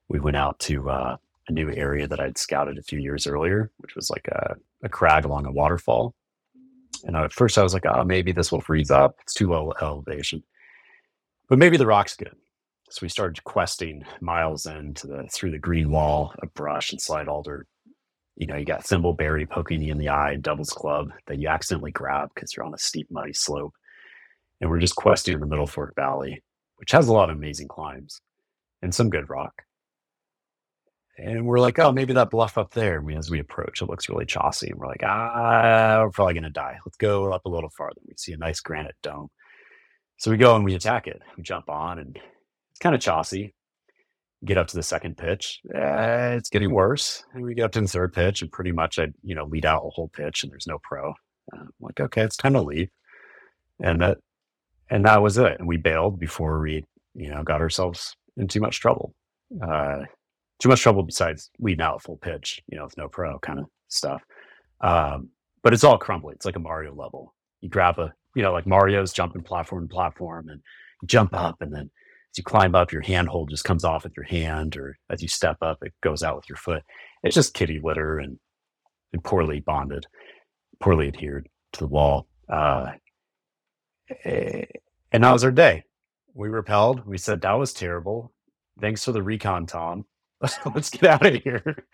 [0.08, 1.18] we went out to uh,
[1.48, 4.90] a new area that I'd scouted a few years earlier, which was like a, a
[4.90, 6.14] crag along a waterfall.
[7.04, 9.16] And at first I was like, oh, maybe this will freeze up.
[9.22, 10.44] It's too low elevation.
[11.48, 12.36] But maybe the rock's good.
[12.90, 17.28] So we started questing miles into the through the green wall of brush and slide
[17.28, 17.68] alder.
[18.36, 21.92] You know, you got thimbleberry poking you in the eye, devil's club that you accidentally
[21.92, 23.74] grab because you're on a steep, muddy slope.
[24.62, 26.42] And we're just questing in the Middle Fork Valley,
[26.78, 28.22] which has a lot of amazing climbs
[28.82, 29.64] and some good rock.
[31.22, 33.00] And we're like, oh, maybe that bluff up there.
[33.00, 34.70] And as we approach, it looks really chossy.
[34.70, 36.78] And we're like, ah, we're probably going to die.
[36.86, 38.00] Let's go up a little farther.
[38.08, 39.30] We see a nice granite dome.
[40.18, 41.22] So we go and we attack it.
[41.36, 42.16] We jump on, and
[42.72, 43.54] it's kind of chossy.
[44.46, 45.60] Get up to the second pitch.
[45.74, 47.24] Eh, it's getting worse.
[47.34, 49.66] And we get up to the third pitch, and pretty much I, you know, lead
[49.66, 51.14] out a whole pitch, and there's no pro.
[51.54, 52.90] Uh, like, okay, it's time to leave.
[53.82, 54.20] And that,
[54.90, 55.60] and that was it.
[55.60, 59.14] And we bailed before we, you know, got ourselves in too much trouble.
[59.62, 60.04] Uh,
[60.60, 63.60] too much trouble besides leading out at full pitch, you know, with no pro kind
[63.60, 64.22] of stuff.
[64.82, 65.30] Um,
[65.64, 66.36] but it's all crumbly.
[66.36, 67.34] It's like a Mario level.
[67.62, 70.62] You grab a, you know, like Mario's jumping platform to platform and
[71.02, 71.90] you jump up and then
[72.32, 75.28] as you climb up, your handhold just comes off with your hand, or as you
[75.28, 76.84] step up, it goes out with your foot.
[77.24, 78.38] It's just kitty litter and,
[79.14, 80.06] and poorly bonded,
[80.80, 82.28] poorly adhered to the wall.
[82.48, 82.92] Uh,
[84.24, 84.66] eh,
[85.12, 85.84] and that was our day.
[86.36, 87.06] We rappelled.
[87.06, 88.32] We said that was terrible.
[88.80, 90.06] Thanks for the recon, Tom.
[90.74, 91.86] let's get out of here.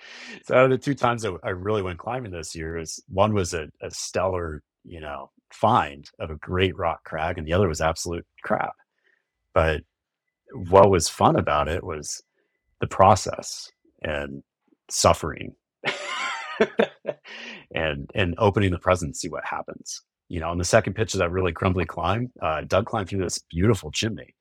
[0.44, 3.34] So out of the two times that I really went climbing this year, is one
[3.34, 7.68] was a, a stellar, you know, find of a great rock crag, and the other
[7.68, 8.74] was absolute crap.
[9.54, 9.82] But
[10.70, 12.22] what was fun about it was
[12.82, 13.72] the process
[14.04, 14.44] and
[14.90, 15.56] suffering
[17.74, 20.02] and and opening the present, see what happens.
[20.30, 23.24] You know, on the second pitch of that really crumbly climb, uh, Doug climbed through
[23.24, 24.36] this beautiful chimney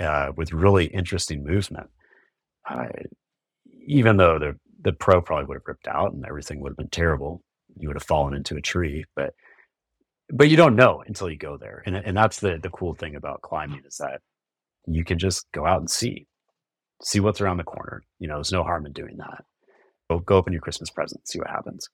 [0.00, 1.88] uh, with really interesting movement.
[2.68, 2.86] Uh,
[3.86, 6.88] even though the the pro probably would have ripped out and everything would have been
[6.88, 7.42] terrible,
[7.76, 9.04] you would have fallen into a tree.
[9.16, 9.34] But
[10.32, 13.16] but you don't know until you go there, and and that's the the cool thing
[13.16, 14.20] about climbing is that
[14.86, 16.26] you can just go out and see
[17.02, 18.02] see what's around the corner.
[18.18, 19.44] You know, there's no harm in doing that.
[20.10, 21.88] Go go open your Christmas present, see what happens.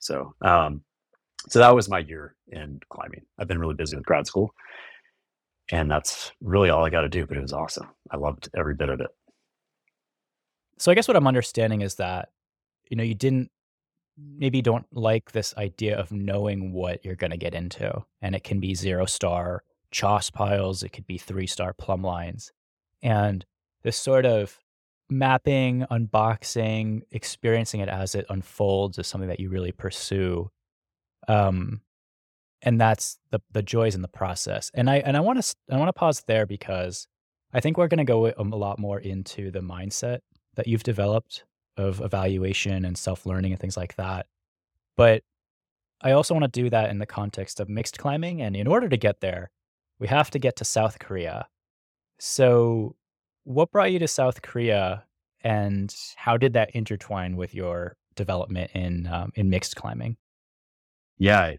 [0.00, 0.82] So um,
[1.48, 3.22] so that was my year in climbing.
[3.38, 4.54] I've been really busy with grad school,
[5.70, 7.26] and that's really all I got to do.
[7.26, 7.88] But it was awesome.
[8.10, 9.10] I loved every bit of it.
[10.78, 12.30] So I guess what I'm understanding is that,
[12.88, 13.50] you know, you didn't
[14.16, 18.04] maybe don't like this idea of knowing what you're going to get into.
[18.22, 22.52] And it can be zero star choss piles, it could be three star plumb lines.
[23.02, 23.44] And
[23.82, 24.58] this sort of
[25.08, 30.50] mapping, unboxing, experiencing it as it unfolds is something that you really pursue.
[31.28, 31.80] Um,
[32.62, 34.70] and that's the the joys in the process.
[34.74, 37.06] And I and I want to I want to pause there because
[37.52, 40.20] I think we're going to go a lot more into the mindset
[40.56, 41.44] that you've developed
[41.76, 44.26] of evaluation and self learning and things like that.
[44.96, 45.22] But
[46.00, 48.42] I also want to do that in the context of mixed climbing.
[48.42, 49.50] And in order to get there,
[49.98, 51.46] we have to get to South Korea.
[52.18, 52.96] So,
[53.44, 55.04] what brought you to South Korea
[55.42, 60.16] and how did that intertwine with your development in um, in mixed climbing?
[61.18, 61.52] Yeah.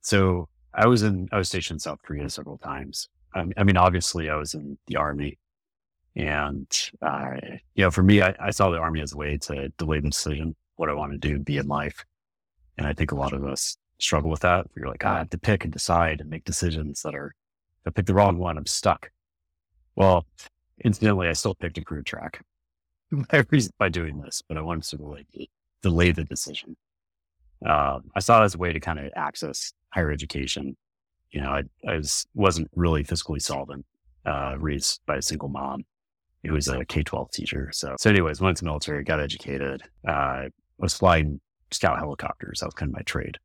[0.00, 3.08] So I was in I was stationed in South Korea several times.
[3.34, 5.38] I mean, obviously, I was in the army,
[6.16, 6.66] and,
[7.02, 7.30] uh,
[7.74, 10.10] you know, for me, I, I, saw the army as a way to delay the
[10.10, 12.04] decision, what I want to do, be in life.
[12.78, 14.66] And I think a lot of us struggle with that.
[14.76, 17.34] You're like, ah, I have to pick and decide and make decisions that are,
[17.80, 19.10] if I pick the wrong one, I'm stuck.
[19.96, 20.24] Well,
[20.84, 22.44] incidentally, I still picked a career track
[23.78, 25.26] by doing this, but I wanted to delay,
[25.82, 26.76] delay the decision.
[27.66, 30.76] Uh, I saw it as a way to kind of access higher education.
[31.32, 33.84] You know, I, I was, wasn't really fiscally solvent
[34.24, 35.84] uh, raised by a single mom
[36.44, 37.70] who was a K 12 teacher.
[37.72, 40.44] So, so, anyways, went to the military, got educated, uh,
[40.78, 42.60] was flying scout helicopters.
[42.60, 43.38] That was kind of my trade.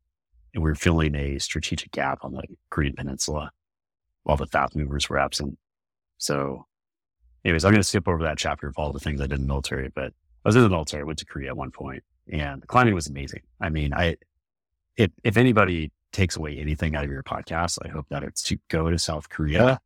[0.53, 3.51] And we were filling a strategic gap on the Korean Peninsula
[4.23, 5.57] while the fast movers were absent.
[6.17, 6.65] So,
[7.45, 9.41] anyways, I'm going to skip over that chapter of all the things I did in
[9.41, 10.13] the military, but
[10.45, 12.95] I was in the military, I went to Korea at one point, and the climbing
[12.95, 13.41] was amazing.
[13.61, 14.17] I mean, I,
[14.97, 18.57] if, if anybody takes away anything out of your podcast, I hope that it's to
[18.69, 19.79] go to South Korea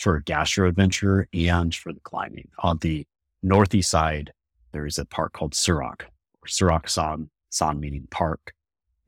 [0.00, 2.48] for a gastro adventure and for the climbing.
[2.60, 3.06] On the
[3.42, 4.32] northeast side,
[4.72, 8.54] there is a park called Seorak, or Seorak San, San meaning park.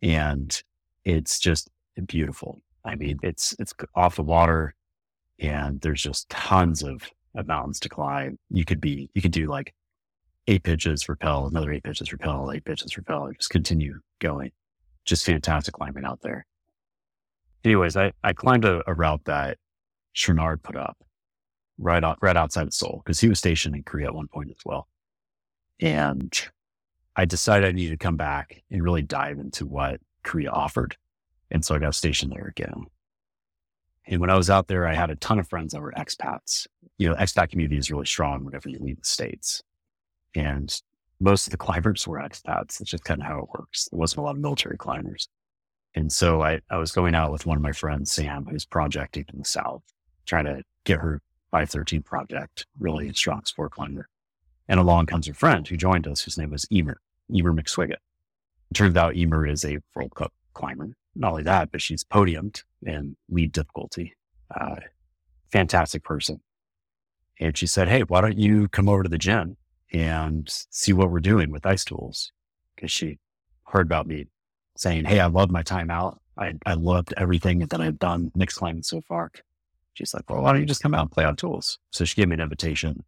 [0.02, 0.62] And
[1.04, 1.70] it's just
[2.06, 2.60] beautiful.
[2.84, 4.74] I mean, it's, it's off the water
[5.38, 8.38] and there's just tons of, of mountains to climb.
[8.50, 9.72] You could be, you could do like
[10.46, 14.50] eight pitches, rappel, another eight pitches, rappel, eight pitches, rappel, and just continue going.
[15.06, 16.44] Just fantastic climbing out there.
[17.64, 19.56] Anyways, I, I climbed a, a route that
[20.14, 20.98] Chouinard put up
[21.78, 24.50] right out, right outside of Seoul because he was stationed in Korea at one point
[24.50, 24.88] as well.
[25.80, 26.38] And
[27.16, 30.96] I decided I needed to come back and really dive into what Korea offered.
[31.50, 32.84] And so I got stationed there again.
[34.06, 36.66] And when I was out there, I had a ton of friends that were expats.
[36.98, 39.62] You know, expat community is really strong whenever you leave the States.
[40.34, 40.74] And
[41.20, 42.78] most of the climbers were expats.
[42.78, 43.88] That's just kind of how it works.
[43.90, 45.28] There wasn't a lot of military climbers.
[45.94, 49.26] And so I, I was going out with one of my friends, Sam, who's projecting
[49.32, 49.82] in the South,
[50.26, 54.08] trying to get her 513 project, really strong sport climber.
[54.68, 57.00] And along comes her friend who joined us, whose name was Emer,
[57.32, 57.96] Emer McSwigget.
[58.70, 60.94] It turns out Emer is a World Cup climber.
[61.14, 64.14] Not only that, but she's podiumed in lead difficulty.
[64.54, 64.76] Uh,
[65.50, 66.40] fantastic person.
[67.38, 69.56] And she said, Hey, why don't you come over to the gym
[69.92, 72.32] and see what we're doing with ice tools?
[72.74, 73.18] Because she
[73.66, 74.26] heard about me
[74.76, 76.18] saying, Hey, I love my time out.
[76.38, 79.30] I, I loved everything that I've done mixed climbing so far.
[79.94, 81.78] She's like, Well, why don't you just come out and play on tools?
[81.90, 83.04] So she gave me an invitation.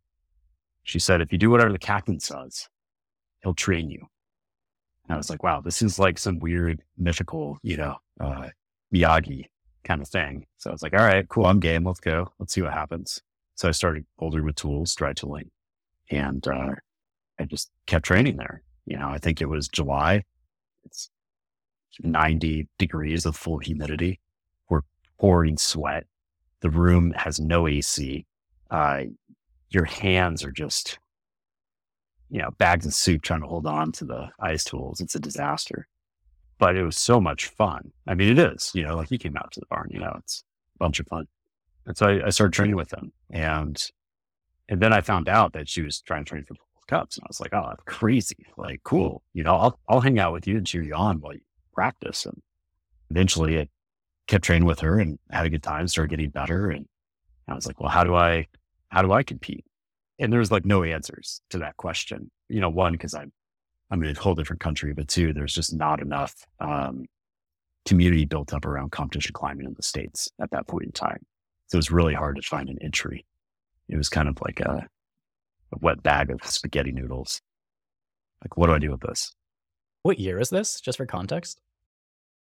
[0.83, 2.69] She said, If you do whatever the captain says,
[3.43, 4.07] he'll train you.
[5.05, 8.49] And I was like, Wow, this is like some weird mythical, you know, uh,
[8.95, 9.47] Miyagi
[9.85, 10.47] kind of thing.
[10.59, 11.47] So I was like, All right, cool.
[11.47, 11.85] I'm game.
[11.85, 12.33] Let's go.
[12.39, 13.23] Let's see what happens.
[13.57, 15.51] So I started bouldering with tools, dry tooling,
[16.11, 16.75] and uh,
[17.39, 18.63] I just kept training there.
[18.85, 20.25] You know, I think it was July.
[20.85, 21.09] It's
[22.03, 24.21] 90 degrees of full humidity.
[24.69, 24.83] We're
[25.19, 26.07] pouring sweat.
[26.65, 28.25] The room has no AC.
[28.71, 29.03] Uh,
[29.69, 30.99] your hands are just,
[32.31, 35.03] you know, bags of soup trying to hold on to the ice tools.
[35.03, 35.87] It's a disaster.
[36.59, 37.93] But it was so much fun.
[38.07, 40.15] I mean, it is, you know, like he came out to the barn, you know,
[40.21, 40.43] it's
[40.77, 41.27] a bunch of fun.
[41.85, 43.13] And so I, I started training with them.
[43.29, 43.79] And
[44.71, 46.55] and then I found out that she was trying to train for
[46.89, 47.19] cups.
[47.19, 48.47] And I was like, oh, that's crazy.
[48.57, 49.23] Like, cool.
[49.35, 51.43] You know, I'll I'll hang out with you and cheer you on while you
[51.75, 52.25] practice.
[52.25, 52.41] And
[53.11, 53.69] eventually I
[54.27, 56.71] kept training with her and had a good time, started getting better.
[56.71, 56.87] And
[57.49, 58.47] I was like, well, how do I,
[58.89, 59.65] how do I compete?
[60.19, 62.31] And there was like no answers to that question.
[62.49, 63.33] You know, one, because I'm,
[63.91, 67.07] I'm in a whole different country, but two, there's just not enough, um,
[67.85, 71.19] community built up around competition climbing in the States at that point in time.
[71.67, 73.27] So it was really hard to find an entry.
[73.89, 74.87] It was kind of like a,
[75.73, 77.43] a wet bag of spaghetti noodles.
[78.43, 79.35] Like, what do I do with this?
[80.03, 81.61] What year is this, just for context?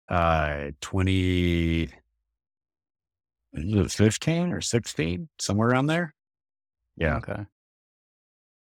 [0.09, 1.89] Uh, 20,
[3.89, 6.13] 15 or 16, somewhere around there.
[6.95, 7.17] Yeah.
[7.17, 7.45] Okay.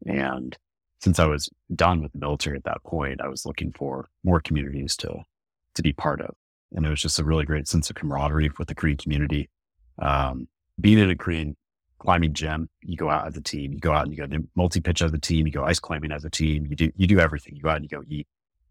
[0.06, 0.56] And
[1.00, 4.40] since I was done with the military at that point, I was looking for more
[4.40, 5.22] communities to,
[5.74, 6.34] to be part of.
[6.72, 9.48] And it was just a really great sense of camaraderie with the Korean community.
[10.00, 10.48] Um,
[10.80, 11.56] being in a Korean
[11.98, 14.80] climbing gym, you go out as a team, you go out and you go multi
[14.80, 17.18] pitch as a team, you go ice climbing as a team, you do, you do
[17.18, 17.56] everything.
[17.56, 18.26] You go out and you go eat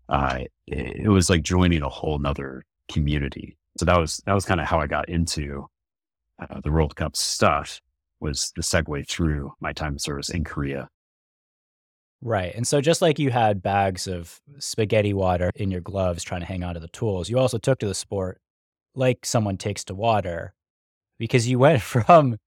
[0.10, 3.58] uh, it, it was like joining a whole nother community.
[3.78, 5.68] So that was, that was kind of how I got into
[6.40, 7.82] uh, the World Cup stuff
[8.20, 10.90] was the segue through my time of service in Korea.
[12.22, 12.54] Right.
[12.54, 16.48] And so just like you had bags of spaghetti water in your gloves trying to
[16.48, 18.42] hang on to the tools, you also took to the sport
[18.94, 20.54] like someone takes to water
[21.18, 22.38] because you went from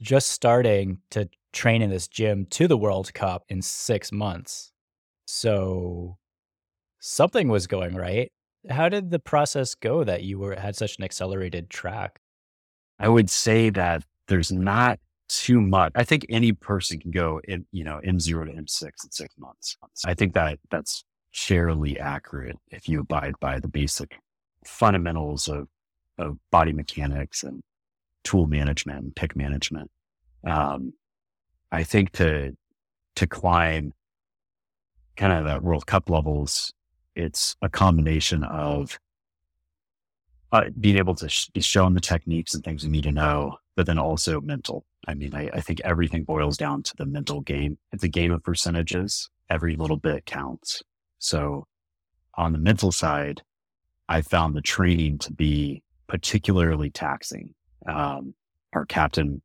[0.00, 4.72] just starting to train in this gym to the World Cup in six months.
[5.26, 6.18] So
[7.06, 8.32] something was going right.
[8.68, 12.20] How did the process go that you were had such an accelerated track?
[12.98, 14.98] I would say that there's not
[15.28, 15.92] too much.
[15.94, 19.76] I think any person can go in, you know, M0 to M6 in six months.
[20.04, 24.16] I think that that's fairly accurate if you abide by the basic
[24.64, 25.68] fundamentals of,
[26.18, 27.62] of body mechanics and
[28.24, 29.90] tool management and pick management.
[30.44, 30.92] Um,
[31.70, 32.56] I think to,
[33.16, 33.92] to climb
[35.16, 36.72] kind of that World Cup levels,
[37.16, 38.98] it's a combination of
[40.52, 43.56] uh, being able to sh- be shown the techniques and things you need to know,
[43.74, 44.84] but then also mental.
[45.08, 47.78] I mean, I, I think everything boils down to the mental game.
[47.92, 49.28] It's a game of percentages.
[49.50, 50.82] Every little bit counts.
[51.18, 51.66] So
[52.34, 53.42] on the mental side,
[54.08, 57.54] I found the training to be particularly taxing.
[57.88, 58.34] Um,
[58.72, 59.42] our captain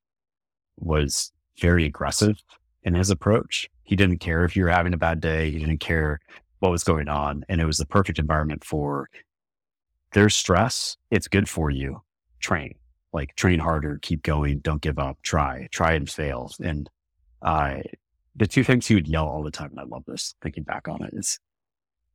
[0.77, 2.37] was very aggressive
[2.83, 3.69] in his approach.
[3.83, 5.51] He didn't care if you were having a bad day.
[5.51, 6.19] He didn't care
[6.61, 7.43] what was going on.
[7.49, 9.09] And it was the perfect environment for
[10.13, 10.95] there's stress.
[11.09, 12.01] It's good for you.
[12.39, 12.75] Train,
[13.11, 16.51] like train harder, keep going, don't give up, try, try and fail.
[16.63, 16.89] And
[17.41, 17.79] uh,
[18.35, 20.87] the two things he would yell all the time, and I love this thinking back
[20.87, 21.39] on it, is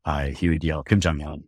[0.04, 1.44] uh, he would yell, Kim Jong un,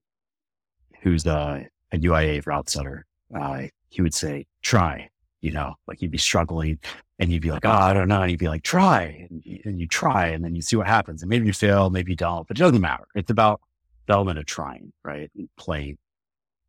[1.01, 3.07] who's uh, a UIAA route setter.
[3.35, 5.09] Uh, he would say, try,
[5.41, 6.79] you know, like he'd be struggling
[7.19, 8.23] and you'd be like, oh, I don't know.
[8.23, 9.27] And you'd be like, try.
[9.29, 11.23] And you, and you try and then you see what happens.
[11.23, 13.07] And maybe you fail, maybe you don't, but it doesn't matter.
[13.15, 13.61] It's about
[14.07, 15.31] the element of trying, right?
[15.37, 15.99] And playing.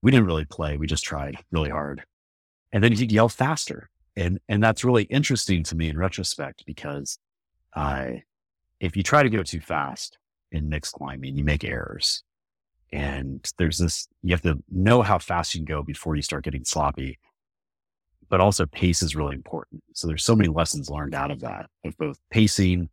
[0.01, 0.77] We didn't really play.
[0.77, 2.03] We just tried really hard.
[2.71, 3.89] And then he'd yell faster.
[4.15, 7.19] And, and that's really interesting to me in retrospect because
[7.75, 8.11] uh,
[8.79, 10.17] if you try to go too fast
[10.51, 12.23] in mixed climbing, you make errors.
[12.91, 16.43] And there's this, you have to know how fast you can go before you start
[16.43, 17.19] getting sloppy
[18.29, 19.83] but also pace is really important.
[19.93, 22.89] So there's so many lessons learned out of that, of both pacing,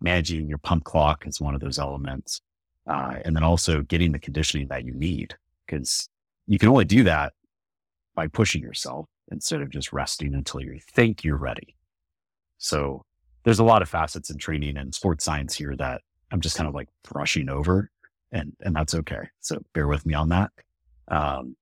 [0.00, 2.40] managing your pump clock is one of those elements,
[2.86, 5.34] uh, and then also getting the conditioning that you need
[5.66, 6.08] because
[6.46, 7.32] you can only do that
[8.14, 11.76] by pushing yourself instead of just resting until you think you're ready.
[12.58, 13.04] So
[13.44, 16.68] there's a lot of facets in training and sports science here that I'm just kind
[16.68, 17.90] of like brushing over
[18.32, 19.28] and, and that's okay.
[19.40, 20.50] So bear with me on that.
[21.08, 21.56] Um,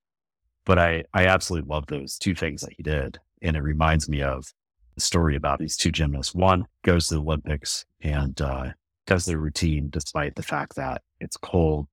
[0.69, 3.19] but I, I absolutely love those two things that he did.
[3.41, 4.53] And it reminds me of
[4.95, 6.35] the story about these two gymnasts.
[6.35, 8.73] One goes to the Olympics and uh,
[9.07, 11.89] does their routine despite the fact that it's cold.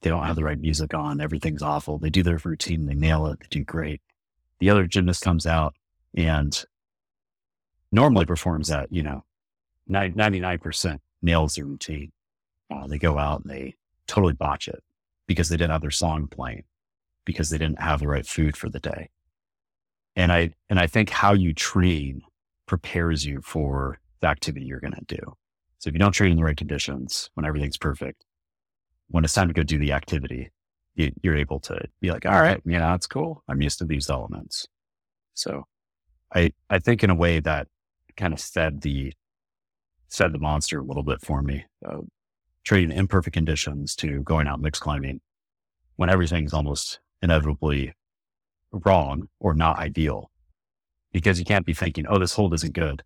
[0.00, 1.20] They don't have the right music on.
[1.20, 1.98] Everything's awful.
[1.98, 2.86] They do their routine.
[2.86, 3.38] They nail it.
[3.38, 4.02] They do great.
[4.58, 5.76] The other gymnast comes out
[6.16, 6.60] and
[7.92, 9.22] normally performs at, you know,
[9.88, 12.10] 99% nails their routine.
[12.68, 13.76] Uh, they go out and they
[14.08, 14.82] totally botch it
[15.28, 16.64] because they didn't have their song playing
[17.24, 19.10] because they didn't have the right food for the day.
[20.16, 22.22] And I, and I think how you train
[22.66, 25.34] prepares you for the activity you're going to do.
[25.78, 28.24] So if you don't train in the right conditions when everything's perfect,
[29.08, 30.50] when it's time to go do the activity,
[30.94, 33.42] you, are able to be like, all right, yeah, that's cool.
[33.48, 34.68] I'm used to these elements.
[35.34, 35.64] So
[36.34, 37.68] I, I think in a way that
[38.16, 39.12] kind of fed the,
[40.08, 41.98] fed the monster a little bit for me, uh,
[42.64, 45.20] trading imperfect conditions to going out mixed climbing
[45.96, 47.94] when everything's almost inevitably
[48.72, 50.30] wrong or not ideal
[51.12, 53.02] because you can't be thinking, oh, this hold isn't good.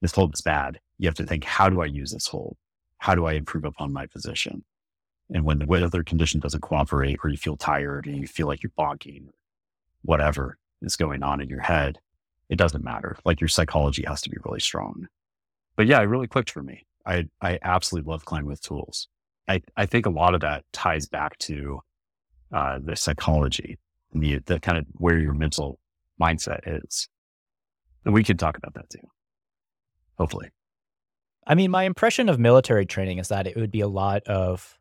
[0.00, 0.80] This hold is bad.
[0.98, 2.56] You have to think, how do I use this hold?
[2.98, 4.64] How do I improve upon my position?
[5.32, 8.62] And when the weather condition doesn't cooperate or you feel tired and you feel like
[8.62, 9.28] you're bonking,
[10.02, 11.98] whatever is going on in your head,
[12.48, 13.16] it doesn't matter.
[13.24, 15.08] Like your psychology has to be really strong.
[15.76, 16.84] But yeah, it really clicked for me.
[17.06, 19.08] I, I absolutely love climbing with tools.
[19.48, 21.80] I, I think a lot of that ties back to
[22.54, 23.78] uh, the psychology
[24.14, 25.78] the, the kind of where your mental
[26.20, 27.08] mindset is.
[28.04, 29.06] And we could talk about that too,
[30.18, 30.50] hopefully.
[31.46, 34.78] I mean, my impression of military training is that it would be a lot of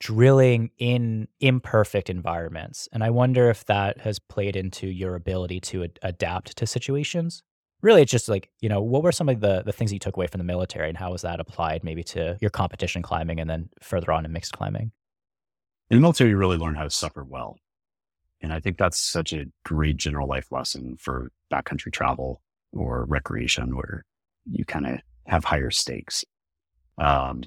[0.00, 2.88] drilling in imperfect environments.
[2.92, 7.42] And I wonder if that has played into your ability to ad- adapt to situations.
[7.82, 10.16] Really, it's just like, you know, what were some of the, the things you took
[10.16, 13.50] away from the military and how was that applied maybe to your competition climbing and
[13.50, 14.92] then further on in mixed climbing?
[15.92, 17.58] In the military, you really learn how to suffer well.
[18.40, 22.40] And I think that's such a great general life lesson for backcountry travel
[22.72, 24.02] or recreation where
[24.50, 26.24] you kind of have higher stakes.
[26.96, 27.42] Um,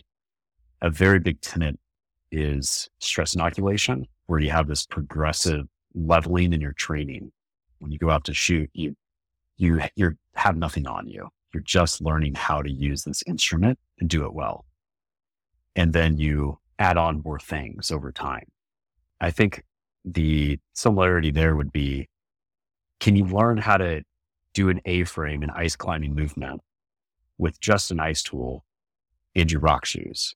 [0.79, 1.79] a very big tenet
[2.31, 5.65] is stress inoculation, where you have this progressive
[5.95, 7.31] leveling in your training.
[7.79, 8.95] When you go out to shoot, you,
[9.57, 11.29] you, you have nothing on you.
[11.51, 14.65] You're just learning how to use this instrument and do it well.
[15.75, 18.45] And then you add on more things over time.
[19.21, 19.63] I think
[20.03, 22.07] the similarity there would be
[22.99, 24.03] can you learn how to
[24.53, 26.61] do an A frame and ice climbing movement
[27.37, 28.65] with just an ice tool
[29.35, 30.33] and your rock shoes?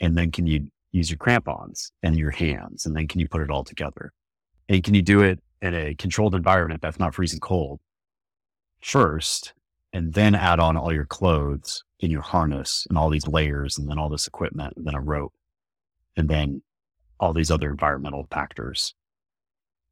[0.00, 2.84] And then can you use your crampons and your hands?
[2.84, 4.12] And then can you put it all together?
[4.68, 7.80] And can you do it in a controlled environment that's not freezing cold
[8.80, 9.54] first,
[9.92, 13.88] and then add on all your clothes and your harness and all these layers and
[13.88, 15.32] then all this equipment and then a rope?
[16.16, 16.62] And then
[17.20, 18.94] all these other environmental factors,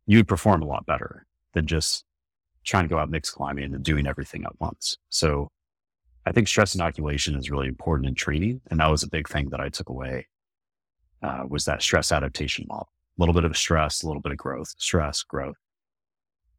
[0.06, 2.04] you'd perform a lot better than just
[2.64, 4.98] trying to go out mixed climbing and doing everything at once.
[5.08, 5.50] So
[6.26, 8.60] I think stress inoculation is really important in training.
[8.70, 10.28] And that was a big thing that I took away
[11.22, 12.88] uh, was that stress adaptation model.
[13.18, 15.56] A little bit of stress, a little bit of growth, stress, growth.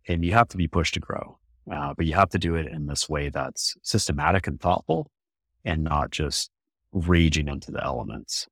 [0.07, 1.37] And you have to be pushed to grow.
[1.71, 5.11] Uh, but you have to do it in this way that's systematic and thoughtful
[5.63, 6.49] and not just
[6.91, 8.47] raging into the elements.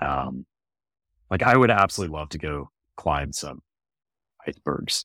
[0.00, 0.46] Um,
[1.30, 3.60] like I would absolutely love to go climb some
[4.46, 5.04] icebergs,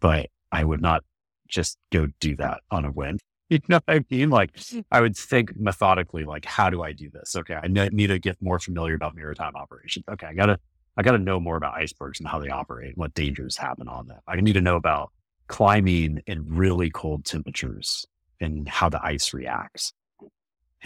[0.00, 1.04] but I would not
[1.48, 3.18] just go do that on a whim.
[3.48, 4.28] You know what I mean?
[4.28, 4.58] Like
[4.90, 7.36] I would think methodically, like, how do I do this?
[7.36, 7.54] Okay.
[7.54, 10.04] I need to get more familiar about maritime operations.
[10.10, 10.26] Okay.
[10.26, 10.58] I gotta,
[10.96, 14.18] I gotta know more about icebergs and how they operate, what dangers happen on them.
[14.26, 15.12] I need to know about
[15.46, 18.04] climbing in really cold temperatures
[18.40, 19.92] and how the ice reacts.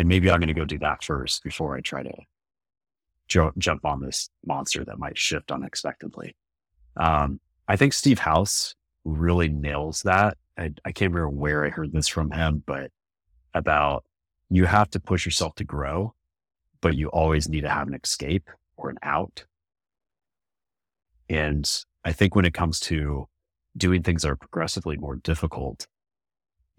[0.01, 2.15] And maybe I'm going to go do that first before I try to
[3.29, 6.35] jo- jump on this monster that might shift unexpectedly.
[6.97, 7.39] Um,
[7.69, 8.75] I think Steve House
[9.05, 10.39] really nails that.
[10.57, 12.91] I, I can't remember where I heard this from him, but
[13.53, 14.05] about
[14.49, 16.15] you have to push yourself to grow,
[16.81, 18.49] but you always need to have an escape
[18.79, 19.45] or an out.
[21.29, 21.71] And
[22.07, 23.29] I think when it comes to
[23.77, 25.89] doing things that are progressively more difficult,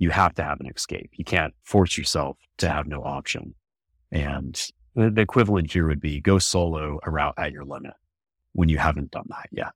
[0.02, 1.12] you have to have an escape.
[1.14, 3.54] You can't force yourself to have no option.
[4.12, 4.60] And
[4.95, 7.93] the, equivalent here would be go solo a route at your limit
[8.54, 9.74] when you haven't done that yet.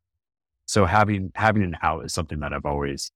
[0.66, 3.12] So having having an out is something that I've always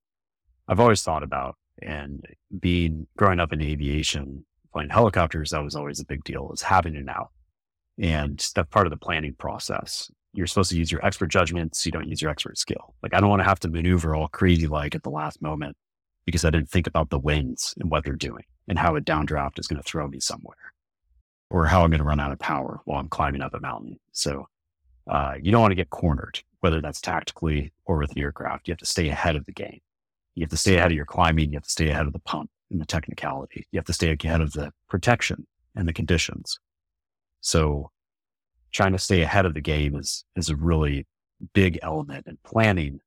[0.68, 1.56] I've always thought about.
[1.82, 2.24] And
[2.60, 6.96] being growing up in aviation, flying helicopters, that was always a big deal, is having
[6.96, 7.32] an out.
[7.98, 10.12] And that's part of the planning process.
[10.34, 12.94] You're supposed to use your expert judgment so you don't use your expert skill.
[13.02, 15.76] Like I don't want to have to maneuver all crazy like at the last moment
[16.30, 19.58] because I didn't think about the winds and what they're doing and how a downdraft
[19.58, 20.74] is going to throw me somewhere
[21.50, 24.00] or how I'm going to run out of power while I'm climbing up a mountain.
[24.12, 24.48] So
[25.10, 28.68] uh, you don't want to get cornered, whether that's tactically or with the aircraft.
[28.68, 29.80] You have to stay ahead of the game.
[30.36, 31.52] You have to stay ahead of your climbing.
[31.52, 33.66] You have to stay ahead of the pump and the technicality.
[33.72, 36.60] You have to stay ahead of the protection and the conditions.
[37.42, 37.90] So
[38.72, 41.08] trying to stay ahead of the game is, is a really
[41.54, 43.00] big element in planning,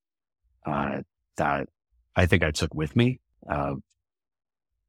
[0.66, 1.02] uh,
[1.36, 1.68] that
[2.16, 3.74] I think I took with me, uh,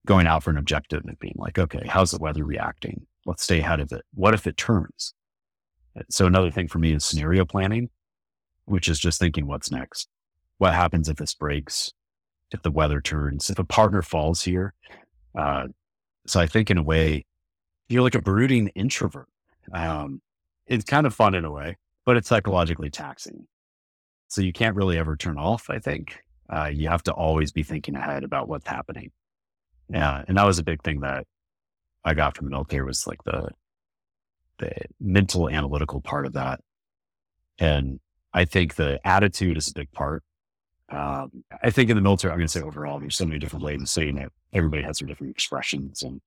[0.05, 3.05] going out for an objective and being like, okay, how's the weather reacting?
[3.25, 4.03] Let's stay ahead of it.
[4.13, 5.13] What if it turns?
[6.09, 7.89] So another thing for me is scenario planning,
[8.65, 10.09] which is just thinking what's next.
[10.57, 11.93] What happens if this breaks?
[12.51, 13.49] If the weather turns?
[13.49, 14.73] If a partner falls here?
[15.37, 15.67] Uh,
[16.27, 17.25] so I think in a way,
[17.87, 19.27] you're like a brooding introvert.
[19.71, 20.21] Um,
[20.67, 23.47] it's kind of fun in a way, but it's psychologically taxing.
[24.27, 26.19] So you can't really ever turn off, I think.
[26.49, 29.11] Uh, you have to always be thinking ahead about what's happening.
[29.89, 30.23] Yeah.
[30.27, 31.25] And that was a big thing that
[32.03, 33.49] I got from the military was like the,
[34.59, 36.61] the mental analytical part of that.
[37.59, 37.99] And
[38.33, 40.23] I think the attitude is a big part.
[40.89, 43.63] Um, I think in the military, I'm going to say overall, there's so many different
[43.63, 44.31] ways of saying it.
[44.51, 46.21] Everybody has their different expressions and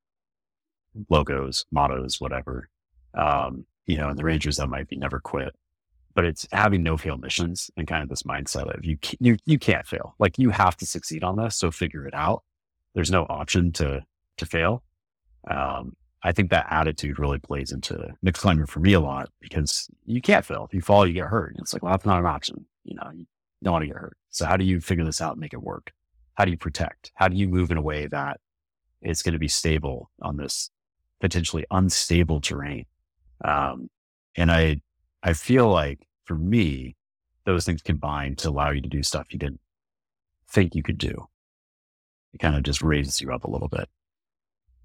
[1.11, 2.69] logos, mottos, whatever.
[3.15, 5.55] Um, you know, and the Rangers, that might be never quit,
[6.17, 9.59] but it's having no fail missions and kind of this mindset of you, you, you
[9.59, 10.15] can't fail.
[10.19, 11.57] Like you have to succeed on this.
[11.57, 12.43] So figure it out.
[12.95, 14.03] There's no option to,
[14.39, 14.83] to fail.
[15.49, 19.89] Um, I think that attitude really plays into mixed climbing for me a lot because
[20.07, 20.65] you can't fail.
[20.65, 21.55] If you fall, you get hurt.
[21.59, 22.65] It's like, well, that's not an option.
[22.85, 23.27] You know, you
[23.63, 24.17] don't want to get hurt.
[24.31, 25.93] So how do you figure this out and make it work?
[26.35, 27.13] How do you protect?
[27.15, 28.41] How do you move in a way that
[29.03, 30.71] it's going to be stable on this
[31.21, 32.87] potentially unstable terrain?
[33.45, 33.91] Um,
[34.35, 34.81] and I,
[35.23, 36.97] I feel like for me,
[37.45, 39.61] those things combine to allow you to do stuff you didn't
[40.49, 41.27] think you could do.
[42.35, 43.89] It kind of just raises you up a little bit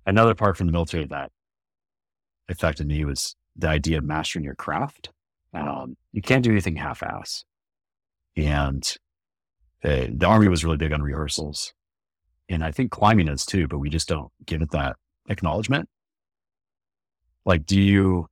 [0.05, 1.31] another part from the military that
[2.49, 5.09] affected me was the idea of mastering your craft.
[5.53, 7.43] Um, you can't do anything half-ass.
[8.35, 8.95] And
[9.81, 11.73] the, the army was really big on rehearsals.
[12.49, 14.95] And I think climbing is too, but we just don't give it that
[15.29, 15.89] acknowledgement.
[17.45, 18.27] Like, do you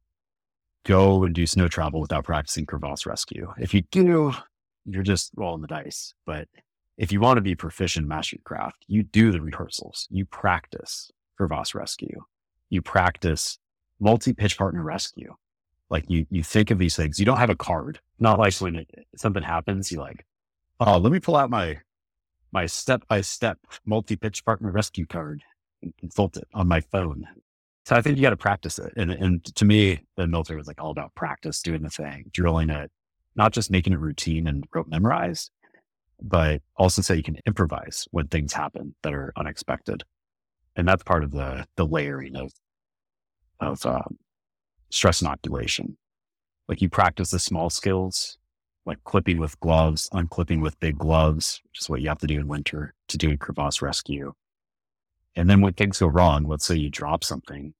[0.86, 3.51] go and do snow travel without practicing crevasse rescue?
[3.57, 4.34] If you do,
[4.86, 6.13] you're just rolling the dice.
[6.25, 6.47] But
[6.97, 11.11] if you want to be proficient master your craft, you do the rehearsals, you practice
[11.38, 12.21] crevasse rescue.
[12.69, 13.57] You practice
[13.99, 15.36] multi pitch partner rescue.
[15.89, 17.19] Like you, you think of these things.
[17.19, 17.99] You don't have a card.
[18.19, 20.25] Not like when it, something happens, you like,
[20.80, 21.80] oh, let me pull out my
[22.51, 25.43] my step by step multi pitch partner rescue card
[25.82, 27.25] and consult it on my phone.
[27.89, 28.93] So I think you got to practice it.
[28.97, 32.69] And, and to me, the military was like all about practice, doing the thing, drilling
[32.69, 32.91] it,
[33.35, 35.51] not just making it routine and rote memorized,
[36.21, 40.03] but also so you can improvise when things happen that are unexpected
[40.79, 42.51] and that's part of the the layering of
[43.59, 44.17] of um,
[44.89, 45.97] stress inoculation.
[46.69, 48.37] Like you practice the small skills,
[48.85, 52.39] like clipping with gloves, unclipping with big gloves, which is what you have to do
[52.39, 54.33] in winter to do a crevasse rescue.
[55.35, 57.73] And then when things go wrong, let's say you drop something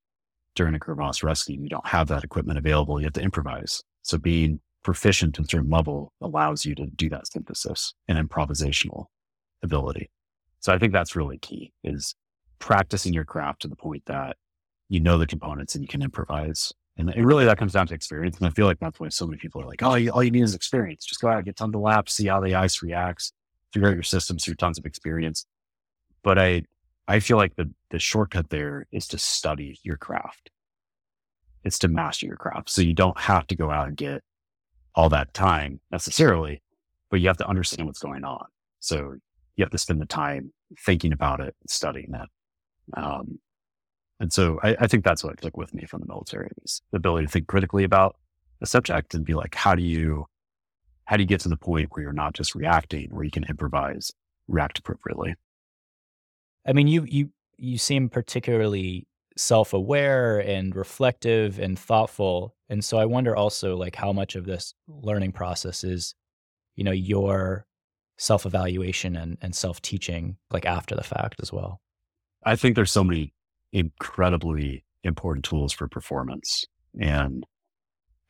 [0.56, 3.84] during a crevasse rescue, you don't have that equipment available, you have to improvise.
[4.02, 9.06] So being proficient in certain level allows you to do that synthesis and improvisational
[9.64, 10.10] ability.
[10.60, 12.16] So I think that's really key is
[12.60, 14.36] practicing your craft to the point that
[14.90, 16.74] you know the components and you can improvise.
[16.98, 18.38] And, and really that comes down to experience.
[18.38, 20.44] And I feel like that's why so many people are like, oh, all you need
[20.44, 21.06] is experience.
[21.06, 23.32] Just go out, get tons of laps, see how the ice reacts,
[23.72, 25.46] figure out your systems through tons of experience.
[26.24, 26.64] But I,
[27.10, 30.52] I feel like the, the shortcut there is to study your craft.
[31.64, 32.70] It's to master your craft.
[32.70, 34.22] So you don't have to go out and get
[34.94, 36.62] all that time necessarily,
[37.10, 38.46] but you have to understand what's going on.
[38.80, 39.16] So
[39.56, 42.30] you have to spend the time thinking about it, studying it.
[42.96, 43.40] Um,
[44.20, 46.98] and so I, I, think that's what took with me from the military is the
[46.98, 48.18] ability to think critically about
[48.62, 50.26] a subject and be like, how do you,
[51.06, 53.46] how do you get to the point where you're not just reacting, where you can
[53.46, 54.12] improvise,
[54.48, 55.36] react appropriately?
[56.68, 59.08] I mean, you you you seem particularly
[59.38, 64.74] self-aware and reflective and thoughtful, and so I wonder also like how much of this
[64.88, 66.16] learning process is,
[66.76, 67.66] you know, your
[68.18, 71.80] self-evaluation and, and self-teaching like after the fact as well.
[72.44, 73.34] I think there's so many
[73.72, 76.66] incredibly important tools for performance,
[77.00, 77.46] and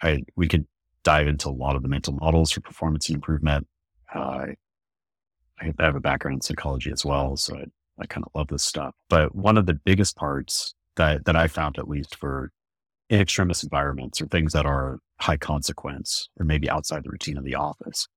[0.02, 0.68] I we could
[1.04, 3.68] dive into a lot of the mental models for performance improvement.
[4.14, 4.48] Uh,
[5.62, 7.66] I have a background in psychology as well, so I
[8.00, 8.96] I kind of love this stuff.
[9.10, 12.52] But one of the biggest parts that, that I found, at least for
[13.10, 17.44] in extremis environments or things that are high consequence or maybe outside the routine of
[17.44, 18.08] the office,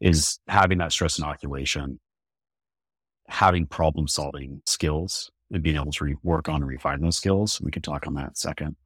[0.00, 1.98] is having that stress inoculation,
[3.28, 7.60] having problem solving skills and being able to re- work on and refine those skills.
[7.60, 8.76] We can talk on that in a second.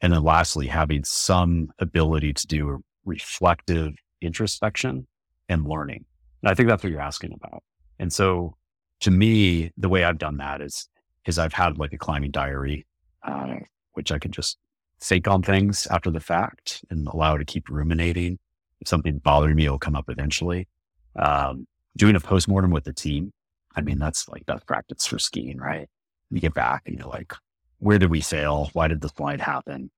[0.00, 5.06] And then lastly, having some ability to do reflective introspection
[5.48, 6.04] and learning.
[6.42, 7.62] And I think that's what you're asking about.
[7.98, 8.56] And so
[9.00, 10.88] to me, the way I've done that is,
[11.26, 12.86] is I've had like a climbing diary,
[13.26, 13.56] uh,
[13.92, 14.58] which I can just
[15.00, 18.38] think on things after the fact and allow to keep ruminating.
[18.80, 20.68] If something bothering me, it'll come up eventually.
[21.16, 23.32] Um, doing a postmortem with the team.
[23.76, 25.88] I mean, that's like best practice for skiing, right?
[26.30, 27.34] You get back and you're like,
[27.78, 28.70] where did we fail?
[28.72, 29.90] Why did the slide happen?